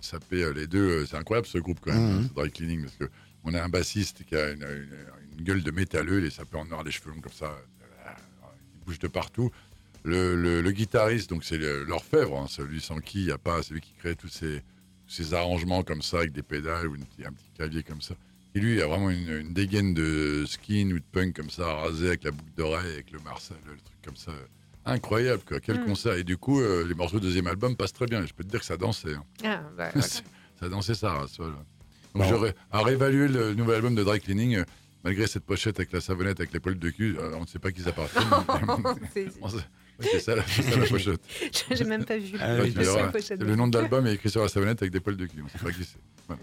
Ça 0.00 0.18
paie 0.20 0.42
euh, 0.44 0.52
les 0.52 0.66
deux. 0.66 1.02
euh, 1.02 1.06
C'est 1.06 1.16
incroyable 1.16 1.46
ce 1.46 1.58
groupe 1.58 1.78
quand 1.80 1.92
même, 1.92 2.02
Mhm. 2.02 2.18
hein, 2.24 2.28
ce 2.28 2.34
Dry 2.34 2.50
Cleaning, 2.50 2.82
parce 2.84 2.96
que 2.96 3.10
on 3.44 3.54
a 3.54 3.62
un 3.62 3.68
bassiste 3.68 4.24
qui 4.24 4.36
a 4.36 4.50
une, 4.50 4.62
une- 4.62 5.38
une 5.38 5.44
gueule 5.44 5.62
de 5.62 5.70
métalleux, 5.70 6.18
les 6.20 6.30
sapeurs 6.30 6.60
en 6.60 6.64
noir, 6.66 6.84
les 6.84 6.90
cheveux 6.92 7.10
longs 7.10 7.20
comme 7.20 7.32
ça, 7.32 7.46
euh, 7.46 8.10
il 8.80 8.84
bouge 8.86 8.98
de 8.98 9.08
partout. 9.08 9.50
Le, 10.04 10.34
le- 10.36 10.62
le 10.62 10.70
guitariste, 10.72 11.30
donc 11.30 11.44
c'est 11.44 11.58
l'orfèvre, 11.58 12.36
hein, 12.38 12.46
celui 12.48 12.80
sans 12.80 12.98
qui 13.00 13.20
il 13.20 13.26
n'y 13.26 13.30
a 13.32 13.38
pas, 13.38 13.62
c'est 13.62 13.74
lui 13.74 13.80
qui 13.80 13.92
crée 13.98 14.16
tous 14.16 14.28
ces, 14.28 14.62
arrangements 15.34 15.82
comme 15.82 16.02
ça 16.02 16.18
avec 16.18 16.32
des 16.32 16.42
pédales 16.42 16.88
ou 16.88 16.94
une 16.96 17.02
un 17.24 17.32
petit 17.32 17.50
clavier 17.56 17.82
comme 17.82 18.00
ça. 18.00 18.14
Et 18.54 18.60
lui, 18.60 18.74
il 18.74 18.82
a 18.82 18.86
vraiment 18.86 19.10
une, 19.10 19.28
une 19.30 19.52
dégaine 19.54 19.94
de 19.94 20.44
skin 20.46 20.90
ou 20.92 20.98
de 20.98 21.04
punk 21.12 21.34
comme 21.36 21.50
ça, 21.50 21.72
rasé 21.74 22.08
avec 22.08 22.24
la 22.24 22.30
boucle 22.32 22.50
d'oreille, 22.56 22.92
avec 22.94 23.10
le 23.12 23.18
Marcel, 23.20 23.56
le 23.66 23.72
truc 23.76 23.96
comme 24.04 24.16
ça. 24.16 24.32
Incroyable, 24.84 25.42
quoi. 25.46 25.60
Quel 25.60 25.80
Mm. 25.80 25.84
concert. 25.86 26.14
Et 26.14 26.24
du 26.24 26.36
coup, 26.36 26.60
euh, 26.60 26.84
les 26.86 26.94
morceaux 26.94 27.20
du 27.20 27.26
deuxième 27.26 27.46
album 27.46 27.76
passent 27.76 27.92
très 27.92 28.06
bien. 28.06 28.22
Et 28.22 28.26
je 28.26 28.34
peux 28.34 28.42
te 28.44 28.48
dire 28.50 28.60
que 28.60 28.66
ça 28.66 28.76
dansait. 28.76 29.14
hein. 29.14 29.24
Ah, 29.44 29.62
bah, 29.76 29.90
voilà. 29.94 30.08
ça 30.60 30.68
dansait 30.68 30.94
ça, 30.94 31.12
race, 31.12 31.36
voilà. 31.38 31.54
Donc 32.14 32.30
Bon. 32.40 32.52
à 32.70 32.82
réévaluer 32.82 33.28
le 33.28 33.54
nouvel 33.54 33.76
album 33.76 33.94
de 33.94 34.02
Dry 34.04 34.20
Cleaning, 34.20 34.56
euh, 34.56 34.64
malgré 35.04 35.26
cette 35.26 35.44
pochette 35.44 35.78
avec 35.78 35.92
la 35.92 36.00
savonnette, 36.00 36.40
avec 36.40 36.52
les 36.52 36.60
poils 36.60 36.78
de 36.78 36.90
cul, 36.90 37.16
euh, 37.18 37.32
on 37.36 37.42
ne 37.42 37.46
sait 37.46 37.58
pas 37.58 37.72
qui 37.72 37.80
ça 37.82 37.90
appartiennent. 37.90 38.24
C'est- 40.00 40.18
ça, 40.20 40.34
la- 40.34 40.42
c'est 40.46 40.62
ça 40.62 40.76
la 40.78 40.86
pochette. 40.86 41.20
J'ai 41.70 41.84
même 41.84 42.04
pas 42.04 42.16
vu. 42.18 42.36
Ah 42.40 42.56
oui, 42.62 42.72
le 42.74 43.12
pochette 43.12 43.40
nom 43.40 43.68
de 43.68 43.78
l'album 43.78 44.06
est 44.06 44.14
écrit 44.14 44.30
sur 44.30 44.42
la 44.42 44.48
savonnette 44.48 44.82
avec 44.82 44.92
des 44.92 45.00
poils 45.00 45.16
de 45.16 45.26
cul. 45.26 45.40
On 45.40 45.44
ne 45.44 45.48
sait 45.48 45.58
pas 45.58 45.70
qui 45.70 45.84
c'est. 45.84 46.34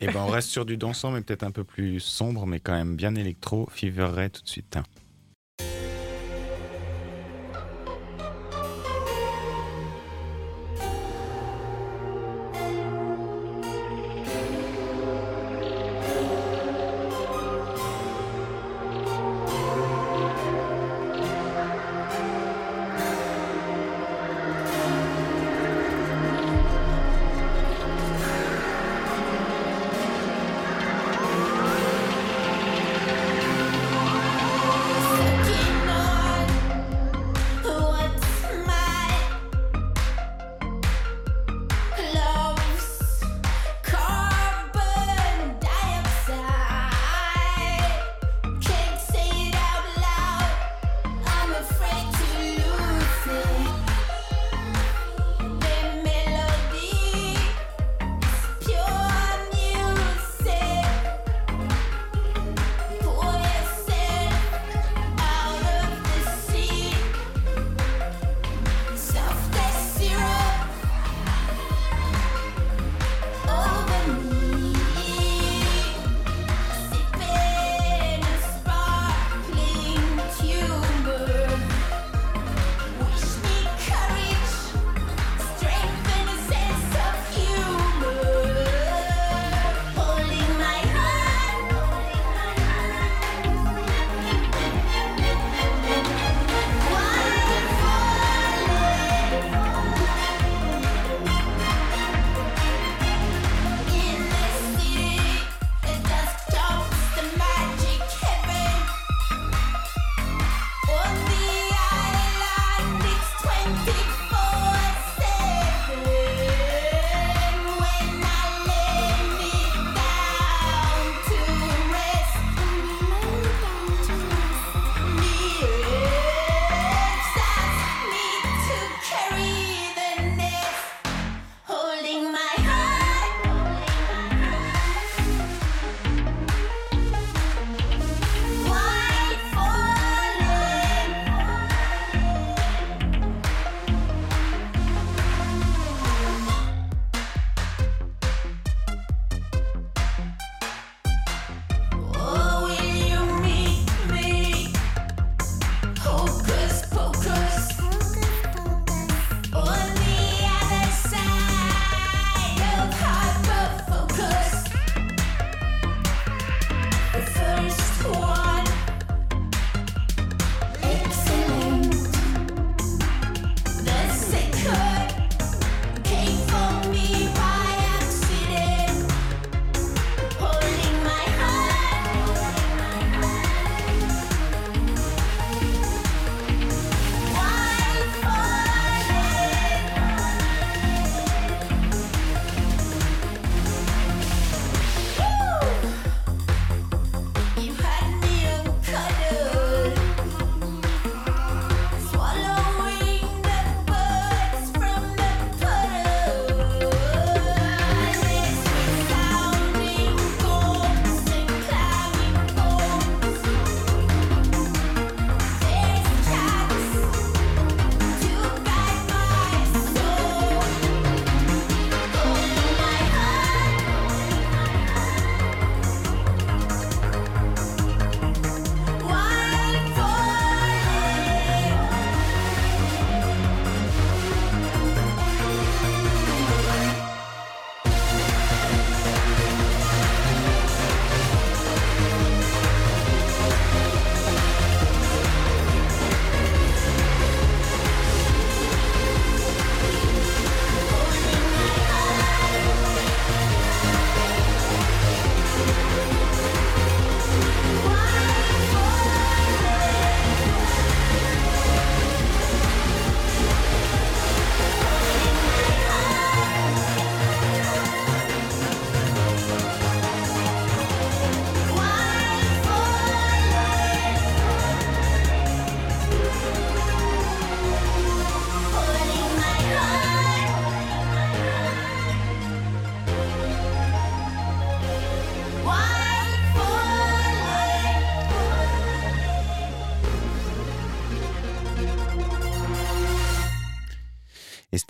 Et 0.00 0.06
ben 0.06 0.20
on 0.20 0.26
reste 0.28 0.48
sur 0.48 0.64
du 0.64 0.76
dansant, 0.76 1.10
mais 1.12 1.20
peut-être 1.22 1.44
un 1.44 1.50
peu 1.50 1.64
plus 1.64 2.00
sombre, 2.00 2.46
mais 2.46 2.60
quand 2.60 2.72
même 2.72 2.96
bien 2.96 3.14
électro. 3.14 3.68
Fever 3.72 4.04
Ray 4.06 4.30
tout 4.30 4.42
de 4.42 4.48
suite. 4.48 4.76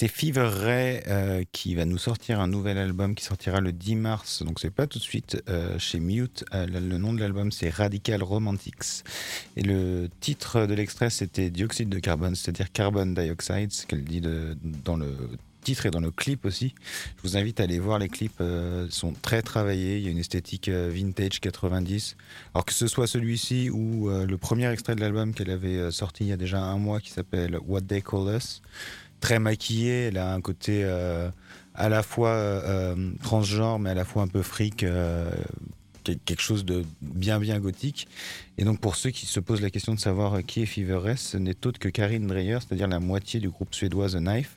C'était 0.03 0.15
Fever 0.15 0.49
Ray 0.49 1.01
euh, 1.07 1.45
qui 1.53 1.77
va 1.77 1.85
nous 1.85 1.99
sortir 1.99 2.41
un 2.41 2.49
nouvel 2.49 2.77
album 2.77 3.15
qui 3.15 3.25
sortira 3.25 3.61
le 3.61 3.71
10 3.71 3.95
mars. 3.95 4.43
Donc 4.43 4.59
c'est 4.59 4.73
pas 4.73 4.89
tout 4.89 4.99
de 4.99 5.05
suite 5.05 5.41
euh, 5.49 5.79
chez 5.79 6.01
Mute. 6.01 6.45
Euh, 6.55 6.67
le, 6.67 6.99
nom 6.99 7.13
de 7.13 7.21
l'album 7.21 7.53
c'est 7.53 7.69
Radical 7.69 8.21
Romantics. 8.21 9.05
Et 9.57 9.63
le 9.63 10.09
titre 10.19 10.67
de 10.67 10.75
l'extrait 10.75 11.09
c'était 11.09 11.51
Dioxyde 11.51 11.89
de 11.89 12.01
carbone, 12.01 12.35
c'est-à-dire 12.35 12.73
Carbon 12.73 13.07
Dioxide, 13.07 13.71
ce 13.71 13.87
qu'elle 13.87 14.03
dit 14.03 14.21
dans 14.21 14.97
le 14.97 15.15
titre 15.63 15.87
et 15.87 15.93
dans 15.93 16.01
le 16.01 16.11
clip 16.11 16.47
aussi. 16.47 16.75
Je 17.19 17.23
vous 17.23 17.37
invite 17.37 17.61
à 17.61 17.63
aller 17.63 17.79
voir 17.79 18.01
les 18.01 18.09
clips, 18.09 18.41
euh, 18.41 18.89
sont 18.91 19.13
très 19.23 19.43
travaillés. 19.43 19.99
Il 19.99 20.03
y 20.03 20.09
a 20.09 20.11
une 20.11 20.19
esthétique 20.19 20.69
vintage 20.69 21.39
90. 21.39 22.17
Alors 22.55 22.65
que 22.65 22.73
ce 22.73 22.89
soit 22.89 23.07
celui-ci 23.07 23.71
ou 23.71 24.11
le 24.11 24.37
premier 24.37 24.69
extrait 24.73 24.97
de 24.97 25.01
l'album 25.01 25.33
qu'elle 25.33 25.51
avait 25.51 25.93
sorti 25.93 26.25
il 26.25 26.29
y 26.31 26.33
a 26.33 26.37
déjà 26.37 26.61
un 26.61 26.79
mois 26.79 26.99
qui 26.99 27.11
s'appelle 27.11 27.57
What 27.65 27.83
They 27.83 28.03
Call 28.03 28.35
Us, 28.35 28.63
très 29.23 29.39
maquillée. 29.39 30.09
Elle 30.09 30.19
a 30.19 30.35
un 30.35 30.43
côté 30.43 30.83
euh, 30.85 31.31
à 31.75 31.89
la 31.89 32.03
fois 32.03 32.29
euh, 32.29 32.95
euh, 32.95 33.13
transgenre 33.23 33.79
mais 33.79 33.91
à 33.91 33.95
la 33.95 34.05
fois 34.05 34.23
un 34.23 34.29
peu 34.29 34.43
fric. 34.43 34.85
Quel- 36.05 36.19
quelque 36.21 36.43
chose 36.43 36.65
de 36.65 36.85
bien 37.01 37.39
bien 37.39 37.59
gothique 37.61 38.09
et 38.59 38.65
donc 38.65 38.81
pour 38.81 38.97
ceux 38.97 39.11
qui 39.11 39.27
se 39.27 39.41
posent 39.41 39.61
la 39.63 39.71
question 39.71 39.95
de 39.95 40.01
savoir 40.01 40.35
euh, 40.35 40.41
qui 40.43 40.63
est 40.63 40.67
Fever 40.67 41.15
ce 41.17 41.37
n'est 41.37 41.67
autre 41.67 41.79
que 41.79 41.89
Karine 41.89 42.27
Dreyer 42.27 42.59
c'est-à-dire 42.61 42.89
la 42.89 43.01
moitié 43.01 43.41
du 43.41 43.49
groupe 43.51 43.75
suédois 43.75 44.09
The 44.11 44.17
Knife 44.17 44.57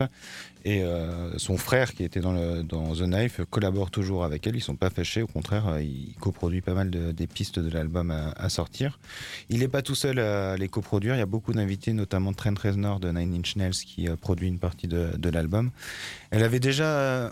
et 0.65 0.83
euh, 0.83 1.37
son 1.37 1.57
frère 1.57 1.93
qui 1.93 2.03
était 2.03 2.19
dans, 2.21 2.33
dans 2.63 2.93
The 2.95 3.03
Knife 3.03 3.41
collabore 3.51 3.91
toujours 3.91 4.23
avec 4.23 4.47
elle. 4.47 4.55
Ils 4.55 4.61
sont 4.61 4.75
pas 4.75 4.89
fâchés, 4.89 5.21
au 5.21 5.27
contraire, 5.27 5.67
euh, 5.67 5.81
il 5.83 6.15
coproduit 6.19 6.61
pas 6.61 6.73
mal 6.73 6.89
de- 6.89 7.11
des 7.11 7.27
pistes 7.27 7.59
de 7.59 7.69
l'album 7.69 8.09
à, 8.09 8.49
sortir. 8.49 8.99
Il 9.49 9.59
n'est 9.59 9.67
pas 9.67 9.83
tout 9.83 9.93
seul 9.93 10.17
à 10.17 10.57
les 10.57 10.67
coproduire. 10.67 11.13
Il 11.13 11.19
y 11.19 11.21
a 11.21 11.27
beaucoup 11.27 11.53
d'invités, 11.53 11.93
notamment 11.93 12.33
Trent 12.33 12.55
Reznor 12.59 12.99
de 12.99 13.11
Nine 13.11 13.35
Inch 13.35 13.55
Nails 13.57 13.73
qui 13.73 14.07
produit 14.19 14.47
une 14.47 14.57
partie 14.57 14.87
de, 14.87 15.11
de 15.15 15.29
l'album. 15.29 15.69
Elle 16.31 16.41
avait 16.41 16.59
déjà 16.59 17.31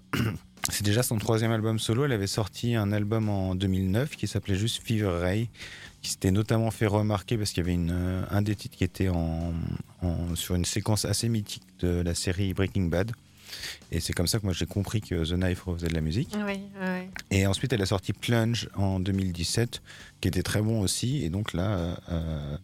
c'est 0.70 0.84
déjà 0.84 1.04
son 1.04 1.18
troisième 1.18 1.52
album 1.52 1.80
solo. 1.80 2.06
Elle 2.06 2.14
avait 2.14 2.28
sorti 2.28 2.76
un 2.76 2.92
album 2.92 3.30
en 3.30 3.56
2009 3.56 4.16
qui 4.16 4.28
s'appelait 4.28 4.56
juste 4.56 4.82
Fever 4.84 5.20
Ray, 5.20 5.50
qui 6.02 6.12
s'était 6.12 6.32
notamment 6.32 6.72
fait 6.72 6.88
remarquer 6.88 7.38
parce 7.38 7.52
qu'il 7.52 7.64
y 7.64 7.66
avait 7.66 7.74
une, 7.74 7.92
euh, 7.92 8.24
un 8.30 8.42
des 8.42 8.56
titres 8.56 8.78
qui 8.78 8.84
était 8.84 9.10
sur 10.36 10.56
une 10.56 10.66
séquence 10.66 11.06
assez 11.06 11.30
mythique 11.30 11.64
de 11.80 12.02
la 12.02 12.16
série 12.16 12.54
Breaking 12.54 12.84
Bad. 12.84 13.12
Et 13.92 14.00
c'est 14.00 14.14
comme 14.14 14.28
ça 14.28 14.40
que 14.40 14.44
moi 14.46 14.54
j'ai 14.54 14.66
compris 14.66 15.02
que 15.02 15.24
The 15.24 15.34
Knife 15.36 15.64
refaisait 15.64 15.88
de 15.88 15.94
la 15.94 16.02
musique. 16.02 16.30
Oui, 16.46 16.60
oui. 16.82 17.10
Et 17.32 17.46
ensuite 17.48 17.72
elle 17.74 17.82
a 17.82 17.86
sorti 17.86 18.12
Plunge 18.14 18.70
en 18.76 19.00
2017, 19.00 19.82
qui 20.22 20.28
était 20.28 20.42
très 20.44 20.62
bon 20.62 20.82
aussi. 20.82 21.24
Et 21.24 21.30
donc 21.30 21.54
là, 21.54 21.98
euh, 22.12 22.58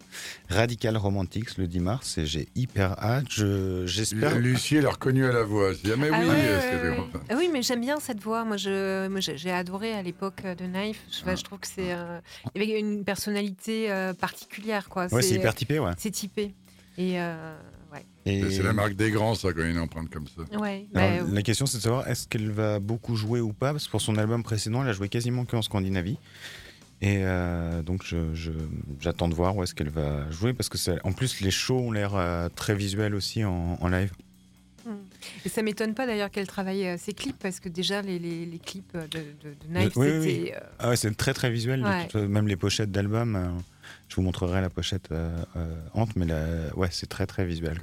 Radical 0.49 0.97
Romantics 0.97 1.57
le 1.57 1.67
10 1.67 1.79
mars, 1.79 2.17
et 2.17 2.25
j'ai 2.25 2.47
hyper 2.55 2.93
hâte. 3.03 3.25
Je- 3.29 3.85
J'espère. 3.85 4.37
Lucie, 4.39 4.77
elle 4.77 4.85
a 4.87 4.91
reconnu 4.91 5.25
à 5.25 5.31
la 5.31 5.43
voix. 5.43 5.73
Dit, 5.73 5.91
ah, 5.91 5.95
mais 5.97 6.09
Ah 6.11 6.19
oui, 6.19 6.27
est- 6.27 6.89
ouais. 6.89 6.97
Ah 7.29 7.35
oui, 7.37 7.49
mais 7.51 7.61
j'aime 7.61 7.81
bien 7.81 7.99
cette 7.99 8.19
voix. 8.21 8.43
Moi, 8.45 8.57
je, 8.57 9.07
moi, 9.07 9.19
j'ai 9.19 9.51
adoré 9.51 9.93
à 9.93 10.01
l'époque 10.01 10.41
euh, 10.45 10.55
de 10.55 10.65
Knife. 10.65 11.01
Je, 11.11 11.21
enfin, 11.21 11.35
je 11.35 11.43
trouve 11.43 11.59
que 11.59 11.67
c'est, 11.67 11.93
euh, 11.93 12.19
il 12.55 12.63
y 12.63 12.71
avait 12.71 12.79
une 12.79 13.03
personnalité 13.03 13.91
euh, 13.91 14.13
particulière, 14.13 14.89
quoi. 14.89 15.07
Ouais, 15.13 15.21
c'est 15.21 15.35
hyper 15.35 15.53
typé, 15.53 15.79
ouais. 15.79 15.91
C'est 15.97 16.11
typé. 16.11 16.53
Et 16.97 17.19
euh, 17.21 17.55
Et- 18.37 18.51
C'est 18.51 18.63
la 18.63 18.73
marque 18.73 18.93
des 18.93 19.11
grands, 19.11 19.35
ça, 19.35 19.51
quand 19.53 19.59
il 19.59 19.65
y 19.65 19.67
a 19.67 19.71
une 19.71 19.79
empreinte 19.79 20.09
comme 20.09 20.27
ça. 20.27 20.41
ouais. 20.59 20.87
Alors, 20.95 21.25
bah, 21.27 21.31
la 21.33 21.41
question 21.41 21.65
c'est 21.65 21.77
de 21.77 21.83
savoir 21.83 22.07
est-ce 22.07 22.27
qu'elle 22.27 22.51
va 22.51 22.79
beaucoup 22.79 23.15
jouer 23.15 23.39
ou 23.41 23.53
pas? 23.53 23.71
Parce 23.71 23.85
que 23.85 23.91
pour 23.91 24.01
son 24.01 24.17
album 24.17 24.43
précédent 24.43 24.81
elle 24.83 24.89
a 24.89 24.93
joué 24.93 25.09
quasiment 25.09 25.45
que 25.45 25.55
en 25.55 25.61
Scandinavie 25.61 26.17
et 27.01 27.19
euh, 27.23 27.81
donc 27.81 28.03
je- 28.05 28.33
je- 28.33 28.51
j'attends 28.99 29.29
de 29.29 29.33
voir 29.35 29.55
où 29.55 29.63
est-ce 29.63 29.73
qu'elle 29.73 29.89
va 29.89 30.29
jouer 30.31 30.53
parce 30.53 30.67
que 30.69 30.77
c'est- 30.77 30.99
en 31.05 31.11
plus 31.13 31.39
les 31.41 31.51
shows 31.51 31.79
ont 31.79 31.91
l'air 31.91 32.15
euh, 32.15 32.49
très 32.55 32.75
visuels 32.75 33.15
aussi 33.15 33.43
en, 33.45 33.77
en 33.79 33.87
live. 33.87 34.11
Et 35.45 35.49
ça 35.49 35.61
m'étonne 35.61 35.93
pas 35.93 36.07
d'ailleurs 36.07 36.31
qu'elle 36.31 36.47
travaille 36.47 36.85
euh, 36.87 36.97
ses 36.97 37.13
clips 37.13 37.37
parce 37.37 37.59
que 37.59 37.69
déjà 37.69 38.01
les, 38.01 38.17
les, 38.17 38.45
les 38.45 38.57
clips 38.59 38.93
de, 38.95 39.19
de, 39.19 39.49
de 39.49 39.73
Knife 39.79 39.95
Oui, 39.95 40.07
oui, 40.07 40.13
c'était 40.21 40.41
oui. 40.43 40.51
euh, 40.55 40.59
Ah 40.79 40.89
ouais, 40.89 40.95
c'est 40.95 41.15
très 41.15 41.33
très 41.33 41.51
visuel, 41.51 41.83
Ouais. 41.85 42.27
même 42.27 42.47
les 42.47 42.55
pochettes 42.55 42.91
d'albums. 42.91 43.61
Euh, 44.09 44.11
je 44.11 44.15
vous 44.15 44.21
montrerai 44.23 44.61
la 44.61 44.69
pochette 44.69 45.09
euh, 45.11 45.29
euh, 45.55 45.75
Hante, 45.93 46.15
mais 46.15 46.25
la- 46.25 46.75
ouais, 46.75 46.89
c'est 46.91 47.07
très 47.07 47.25
très 47.25 47.45
visuel. 47.45 47.79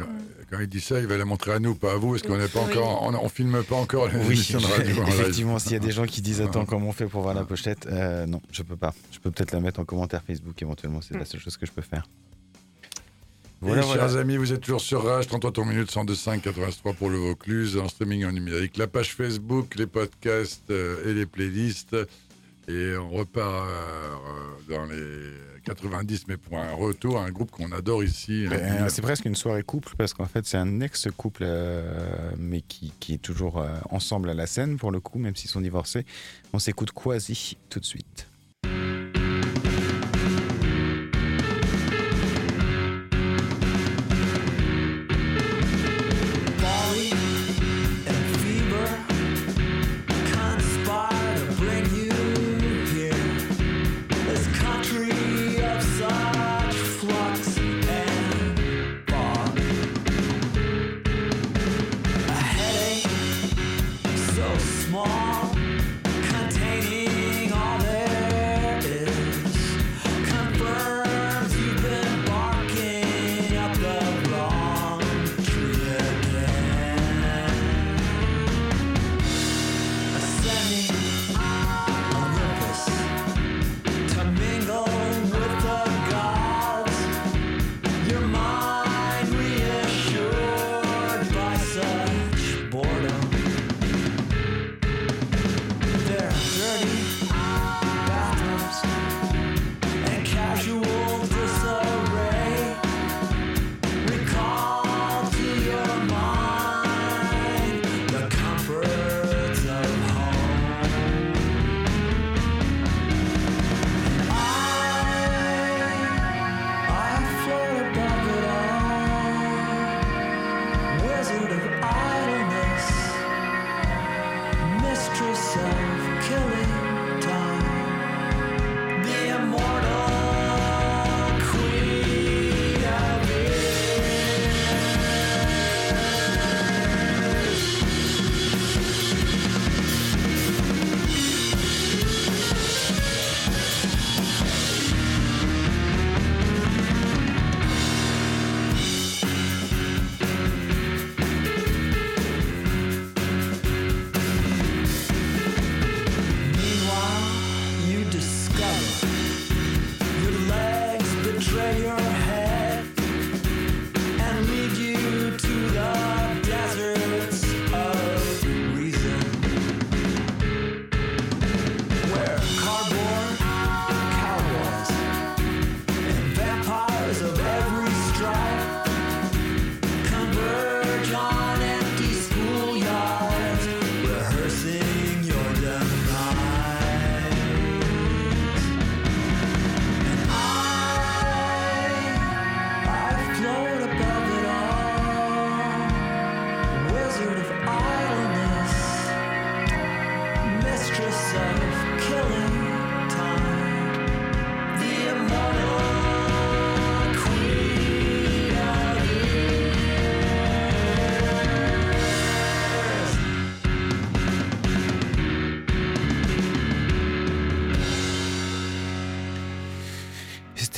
Quand 0.50 0.58
il 0.60 0.66
dit 0.66 0.80
ça, 0.80 1.00
il 1.00 1.06
va 1.06 1.16
la 1.16 1.24
montrer 1.24 1.52
à 1.52 1.58
nous, 1.58 1.74
pas 1.74 1.92
à 1.92 1.96
vous, 1.96 2.10
parce 2.10 2.22
qu'on 2.22 2.36
n'est 2.36 2.48
pas 2.48 2.60
Oui. 2.64 2.70
encore, 2.72 3.02
on, 3.02 3.14
on 3.14 3.28
filme 3.28 3.62
pas 3.64 3.76
encore 3.76 4.08
les 4.08 4.16
Oui, 4.26 4.36
de 4.36 4.56
radio. 4.66 5.02
effectivement, 5.06 5.58
s'il 5.58 5.72
y 5.72 5.76
a 5.76 5.80
des 5.80 5.90
gens 5.92 6.04
qui 6.06 6.22
disent 6.22 6.40
attends 6.40 6.64
comment 6.64 6.88
on 6.88 6.92
fait 6.92 7.06
pour 7.06 7.22
voir 7.22 7.34
la 7.34 7.44
pochette, 7.44 7.86
euh, 7.86 8.26
non, 8.26 8.40
je 8.52 8.62
peux 8.62 8.76
pas. 8.76 8.94
Je 9.12 9.18
peux 9.18 9.30
peut-être 9.30 9.52
la 9.52 9.60
mettre 9.60 9.80
en 9.80 9.84
commentaire 9.84 10.22
Facebook 10.26 10.60
éventuellement, 10.62 11.00
c'est 11.00 11.16
la 11.16 11.24
seule 11.24 11.40
chose 11.40 11.56
que 11.56 11.66
je 11.66 11.72
peux 11.72 11.82
faire. 11.82 12.06
Voilà, 13.62 13.82
chers 13.82 14.16
amis, 14.16 14.36
vous 14.36 14.52
êtes 14.52 14.60
toujours 14.60 14.82
sur 14.82 15.02
Rage, 15.04 15.26
33 15.28 15.50
tours 15.50 15.64
minutes, 15.66 15.90
102.5, 15.90 16.40
83 16.42 16.92
pour 16.92 17.08
le 17.08 17.16
Vaucluse, 17.16 17.78
en 17.78 17.88
streaming 17.88 18.26
en 18.26 18.32
numérique, 18.32 18.76
la 18.76 18.86
page 18.86 19.14
Facebook, 19.14 19.74
les 19.76 19.86
podcasts 19.86 20.70
euh, 20.70 21.08
et 21.08 21.14
les 21.14 21.24
playlists. 21.24 21.96
Et 22.68 22.96
on 22.96 23.08
repart 23.10 23.66
euh, 23.68 24.14
dans 24.68 24.84
les 24.84 25.55
90, 25.66 26.28
mais 26.28 26.36
pour 26.36 26.58
un 26.58 26.72
retour 26.72 27.18
à 27.18 27.24
un 27.24 27.30
groupe 27.30 27.50
qu'on 27.50 27.72
adore 27.72 28.04
ici. 28.04 28.46
Ben, 28.48 28.88
c'est 28.88 29.02
presque 29.02 29.24
une 29.24 29.34
soirée 29.34 29.64
couple 29.64 29.94
parce 29.98 30.14
qu'en 30.14 30.26
fait 30.26 30.46
c'est 30.46 30.56
un 30.56 30.80
ex-couple 30.80 31.42
euh, 31.44 32.30
mais 32.38 32.60
qui, 32.60 32.92
qui 33.00 33.14
est 33.14 33.22
toujours 33.22 33.58
euh, 33.58 33.68
ensemble 33.90 34.30
à 34.30 34.34
la 34.34 34.46
scène 34.46 34.76
pour 34.76 34.92
le 34.92 35.00
coup 35.00 35.18
même 35.18 35.34
s'ils 35.34 35.50
sont 35.50 35.60
divorcés. 35.60 36.06
On 36.52 36.60
s'écoute 36.60 36.92
Quasi 36.92 37.56
tout 37.68 37.80
de 37.80 37.84
suite. 37.84 38.28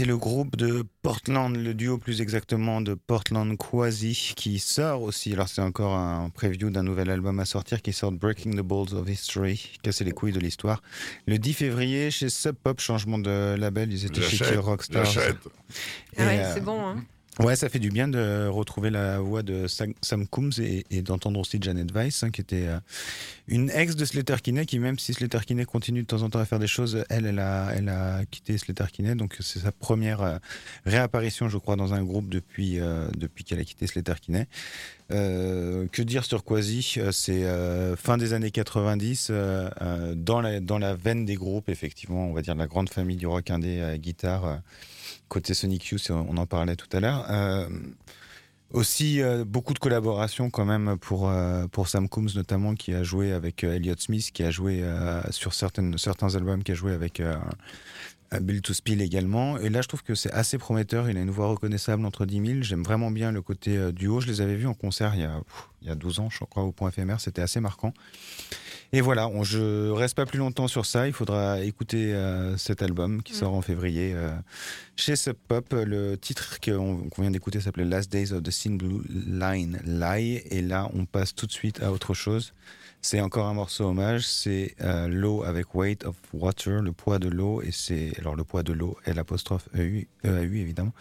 Le 0.09 0.17
groupe 0.17 0.57
de 0.57 0.85
Portland, 1.03 1.55
le 1.55 1.75
duo 1.75 1.99
plus 1.99 2.23
exactement 2.23 2.81
de 2.81 2.95
Portland 2.95 3.55
Quasi, 3.59 4.33
qui 4.37 4.59
sort 4.59 5.03
aussi. 5.03 5.35
Alors, 5.35 5.49
c'est 5.49 5.61
encore 5.61 5.95
un 5.95 6.31
preview 6.31 6.71
d'un 6.71 6.83
nouvel 6.83 7.11
album 7.11 7.39
à 7.41 7.45
sortir 7.45 7.83
qui 7.83 7.93
sort 7.93 8.11
Breaking 8.11 8.53
the 8.53 8.63
Balls 8.63 8.95
of 8.95 9.07
History, 9.07 9.75
casser 9.83 10.05
les 10.05 10.13
couilles 10.13 10.33
de 10.33 10.41
l'histoire. 10.41 10.81
Le 11.27 11.39
10 11.39 11.53
février, 11.53 12.11
chez 12.11 12.31
Sub 12.31 12.57
Pop, 12.57 12.81
changement 12.81 13.19
de 13.19 13.55
label, 13.59 13.93
ils 13.93 14.07
étaient 14.07 14.23
chez 14.23 14.57
Rockstar. 14.57 15.05
Ah 16.17 16.25
ouais, 16.25 16.39
euh, 16.39 16.55
c'est 16.55 16.65
bon. 16.65 16.81
Hein. 16.81 17.05
Ouais, 17.39 17.55
ça 17.55 17.69
fait 17.69 17.79
du 17.79 17.91
bien 17.91 18.09
de 18.09 18.49
retrouver 18.49 18.91
la 18.91 19.21
voix 19.21 19.43
de 19.43 19.67
Sam 19.69 20.27
Coombs 20.27 20.59
et, 20.59 20.85
et 20.91 21.03
d'entendre 21.03 21.39
aussi 21.39 21.59
Janet 21.61 21.93
Weiss, 21.93 22.25
hein, 22.25 22.31
qui 22.31 22.41
était 22.41 22.67
euh, 22.67 22.81
une 23.47 23.71
ex 23.71 23.95
de 23.95 24.05
Slater 24.05 24.37
Kinney, 24.43 24.67
qui 24.67 24.81
même 24.81 24.99
si 24.99 25.15
Slater 25.15 25.39
Kinney 25.47 25.65
continue 25.65 26.03
de 26.03 26.07
temps 26.07 26.23
en 26.23 26.31
temps 26.31 26.41
à 26.41 26.45
faire 26.45 26.59
des 26.59 26.67
choses, 26.67 27.05
elle, 27.09 27.27
elle 27.27 27.39
a, 27.39 27.73
elle 27.77 27.89
a 27.89 28.25
quitté 28.25 28.59
Slater 28.59 28.87
Kinney, 28.93 29.15
donc 29.15 29.37
c'est 29.41 29.61
sa 29.61 29.71
première 29.71 30.21
euh, 30.21 30.39
réapparition, 30.85 31.49
je 31.49 31.59
crois, 31.59 31.77
dans 31.77 31.95
un 31.95 32.03
groupe 32.03 32.29
depuis, 32.29 32.81
euh, 32.81 33.09
depuis 33.17 33.45
qu'elle 33.45 33.61
a 33.61 33.65
quitté 33.65 33.87
Slater 33.87 34.15
Kinney. 34.21 34.49
Euh, 35.11 35.87
que 35.91 36.03
dire 36.03 36.25
sur 36.25 36.45
Quasi 36.45 36.95
Euh, 36.99 37.13
C'est 37.13 37.45
euh, 37.45 37.97
fin 37.97 38.19
des 38.19 38.35
années 38.35 38.51
90, 38.51 39.29
euh, 39.31 39.71
euh, 39.81 40.15
dans, 40.15 40.41
la, 40.41 40.61
dans 40.61 40.79
la 40.79 40.95
veine 40.95 41.25
des 41.25 41.35
groupes, 41.37 41.69
effectivement, 41.71 42.27
on 42.27 42.35
va 42.35 42.43
dire 42.43 42.55
la 42.55 42.67
grande 42.67 42.91
famille 42.91 43.17
du 43.17 43.27
rock 43.27 43.51
indé 43.51 43.81
à 43.81 43.97
guitare. 43.97 44.61
côté 45.29 45.55
Sonic 45.55 45.87
Youth, 45.87 46.11
on 46.11 46.37
en 46.37 46.47
parlait 46.47 46.77
tout 46.77 46.89
à 46.95 47.01
l'heure. 47.01 47.27
Aussi, 48.71 49.23
beaucoup 49.47 49.73
de 49.73 49.79
collaborations 49.79 50.51
quand 50.51 50.67
même 50.67 50.99
pour, 50.99 51.31
Sam 51.87 52.09
Coombs, 52.09 52.35
notamment, 52.35 52.75
qui 52.75 52.93
a 52.93 53.03
joué 53.03 53.33
avec 53.33 53.65
Elliott 53.65 53.99
Smith, 54.01 54.31
qui 54.31 54.43
a 54.43 54.51
joué 54.51 54.85
sur 55.31 55.55
certains 55.55 56.35
albums, 56.35 56.63
qui 56.63 56.73
a 56.73 56.75
joué 56.75 56.93
avec 56.93 57.23
euh, 58.35 58.41
Bill 58.41 58.63
to 58.63 58.73
Spill 58.75 59.01
également. 59.03 59.59
Et 59.59 59.69
là, 59.69 59.83
je 59.83 59.89
trouve 59.89 60.03
que 60.03 60.15
c'est 60.15 60.33
assez 60.33 60.59
prometteur. 60.59 61.09
Il 61.09 61.17
a 61.17 61.21
une 61.21 61.31
voix 61.31 61.49
reconnaissable 61.49 62.05
entre 62.05 62.27
10 62.27 62.47
000. 62.47 62.63
J'aime 62.63 62.83
vraiment 62.83 63.11
bien 63.11 63.33
le 63.33 63.43
côté 63.43 63.77
euh, 63.77 63.93
duo. 63.93 64.21
Je 64.21 64.27
les 64.27 64.41
avais 64.41 64.57
vus 64.57 64.67
en 64.67 64.75
concert 64.75 65.15
il 65.15 65.21
y 65.21 65.25
a, 65.25 65.41
pff, 65.41 65.69
il 65.83 65.89
y 65.89 65.91
a 65.91 65.95
12 65.95 66.21
ans, 66.21 66.31
je 66.31 66.45
crois, 66.45 66.63
au 66.65 66.73
point 66.73 66.89
éphémère. 66.89 67.21
C'était 67.21 67.43
assez 67.43 67.61
marquant. 67.61 67.93
Et 68.93 69.03
voilà, 69.03 69.29
on, 69.29 69.45
je 69.45 69.91
reste 69.91 70.15
pas 70.15 70.25
plus 70.25 70.39
longtemps 70.39 70.67
sur 70.67 70.87
ça. 70.87 71.07
Il 71.07 71.13
faudra 71.13 71.61
écouter 71.61 72.15
euh, 72.15 72.57
cet 72.57 72.83
album 72.83 73.23
qui 73.23 73.35
Mm. 73.35 73.37
sort 73.37 73.53
en 73.55 73.61
février 73.61 74.13
euh, 74.15 74.31
chez 74.97 75.15
Sub 75.15 75.37
Pop. 75.47 75.67
Le 75.73 76.17
titre 76.17 76.59
qu'on 76.65 77.09
vient 77.19 77.31
d'écouter 77.31 77.61
s'appelait 77.61 77.85
Last 77.85 78.11
Days 78.11 78.33
of 78.33 78.43
the 78.43 78.51
Sin 78.51 78.77
Blue 78.77 79.03
Line 79.11 79.79
Lie. 79.85 80.43
Et 80.51 80.63
là, 80.63 80.89
on 80.95 81.05
passe 81.05 81.35
tout 81.35 81.47
de 81.47 81.53
suite 81.53 81.83
à 81.83 81.93
autre 81.93 82.15
chose. 82.15 82.55
C'est 83.01 83.21
encore 83.21 83.47
un 83.47 83.55
morceau 83.55 83.85
hommage. 83.85 84.27
C'est 84.27 84.75
euh, 84.81 85.09
l'eau 85.09 85.45
avec 85.45 85.75
Weight 85.75 86.05
of 86.05 86.17
Water, 86.33 86.83
le 86.83 86.93
poids 86.93 87.19
de 87.19 87.29
l'eau. 87.29 87.63
Et 87.63 87.71
c'est 87.71 88.13
alors 88.19 88.37
le 88.37 88.45
poids 88.45 88.63
de 88.63 88.73
l'eau, 88.73 88.97
L 89.05 89.19
apostrophe 89.19 89.69
EAU, 89.75 90.07
EAU 90.25 90.55
évidemment. 90.55 90.93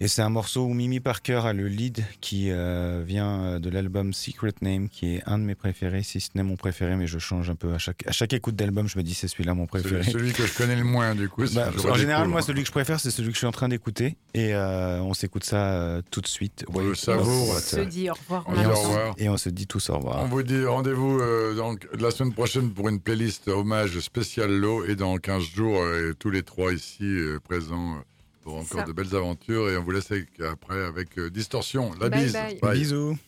Et 0.00 0.06
c'est 0.08 0.22
un 0.22 0.28
morceau 0.28 0.64
où 0.64 0.74
Mimi 0.74 1.00
Parker 1.00 1.40
a 1.44 1.52
le 1.52 1.66
lead 1.66 2.04
qui 2.20 2.50
euh, 2.50 3.02
vient 3.04 3.42
euh, 3.42 3.58
de 3.58 3.68
l'album 3.68 4.12
Secret 4.12 4.54
Name, 4.62 4.88
qui 4.88 5.16
est 5.16 5.22
un 5.26 5.38
de 5.38 5.42
mes 5.42 5.56
préférés, 5.56 6.02
si 6.02 6.20
ce 6.20 6.30
n'est 6.36 6.44
mon 6.44 6.56
préféré, 6.56 6.96
mais 6.96 7.06
je 7.06 7.18
change 7.18 7.50
un 7.50 7.56
peu 7.56 7.74
à 7.74 7.78
chaque, 7.78 8.06
à 8.06 8.12
chaque 8.12 8.32
écoute 8.32 8.54
d'album, 8.54 8.88
je 8.88 8.96
me 8.96 9.02
dis 9.02 9.14
c'est 9.14 9.28
celui-là 9.28 9.54
mon 9.54 9.66
préféré. 9.66 10.02
Celui, 10.04 10.12
celui 10.12 10.32
que 10.32 10.46
je 10.46 10.56
connais 10.56 10.76
le 10.76 10.84
moins, 10.84 11.14
du 11.14 11.28
coup. 11.28 11.42
Bah, 11.54 11.70
en 11.88 11.94
général, 11.94 12.28
moi, 12.28 12.42
celui 12.42 12.60
que 12.60 12.66
je 12.66 12.72
préfère, 12.72 13.00
c'est 13.00 13.10
celui 13.10 13.30
que 13.30 13.34
je 13.34 13.38
suis 13.38 13.46
en 13.46 13.52
train 13.52 13.68
d'écouter. 13.68 14.16
Et 14.34 14.54
euh, 14.54 15.00
on 15.00 15.14
s'écoute 15.14 15.44
ça 15.44 15.72
euh, 15.72 16.02
tout 16.10 16.20
de 16.20 16.26
suite. 16.26 16.64
On 16.72 16.80
le 16.80 16.90
of 16.90 17.08
On 17.08 17.58
se 17.58 17.80
dit 17.80 18.10
au 18.10 18.14
revoir 18.14 18.44
On 18.46 18.54
dit 18.54 18.66
au 18.66 18.74
revoir. 18.74 19.14
Et 19.18 19.28
on 19.28 19.36
se 19.36 19.48
dit 19.48 19.66
tous 19.66 19.90
au 19.90 19.96
revoir. 19.96 20.22
On 20.22 20.26
vous 20.26 20.42
dit 20.42 20.64
rendez-vous 20.64 21.18
euh, 21.20 21.54
donc, 21.54 21.88
la 21.98 22.10
semaine 22.10 22.32
prochaine 22.32 22.70
pour 22.70 22.88
une 22.88 23.00
playlist 23.00 23.48
hommage 23.48 23.98
spécial 24.00 24.50
Low 24.50 24.84
et 24.84 24.96
dans 24.96 25.16
15 25.16 25.42
jours, 25.42 25.80
euh, 25.80 26.14
tous 26.18 26.30
les 26.30 26.42
trois 26.42 26.72
ici 26.72 27.04
euh, 27.04 27.38
présents 27.42 27.94
euh, 27.94 28.00
pour 28.48 28.56
encore 28.56 28.80
Ça. 28.80 28.86
de 28.86 28.92
belles 28.92 29.14
aventures 29.14 29.68
et 29.68 29.76
on 29.76 29.82
vous 29.82 29.90
laisse 29.90 30.10
avec- 30.10 30.40
après 30.40 30.82
avec 30.82 31.18
euh, 31.18 31.28
Distorsion. 31.28 31.92
La 32.00 32.08
Bye 32.08 32.24
bise. 32.24 32.32
bye. 32.62 32.78
Bisous. 32.78 33.18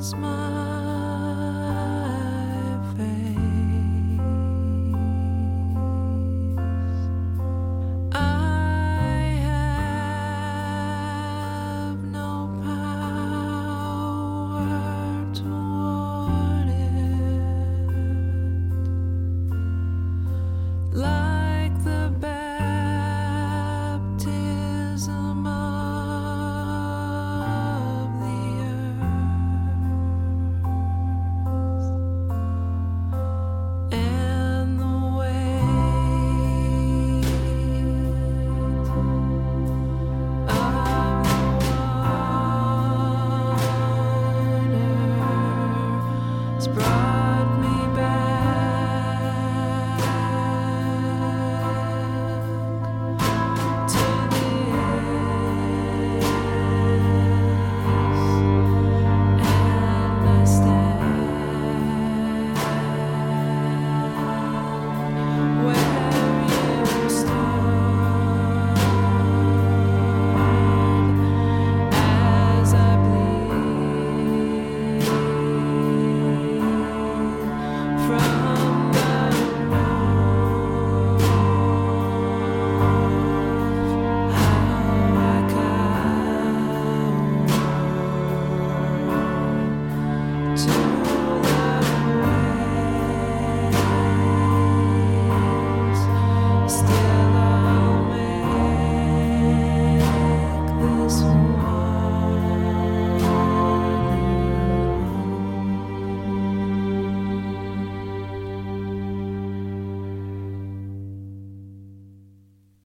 smile. 0.00 0.47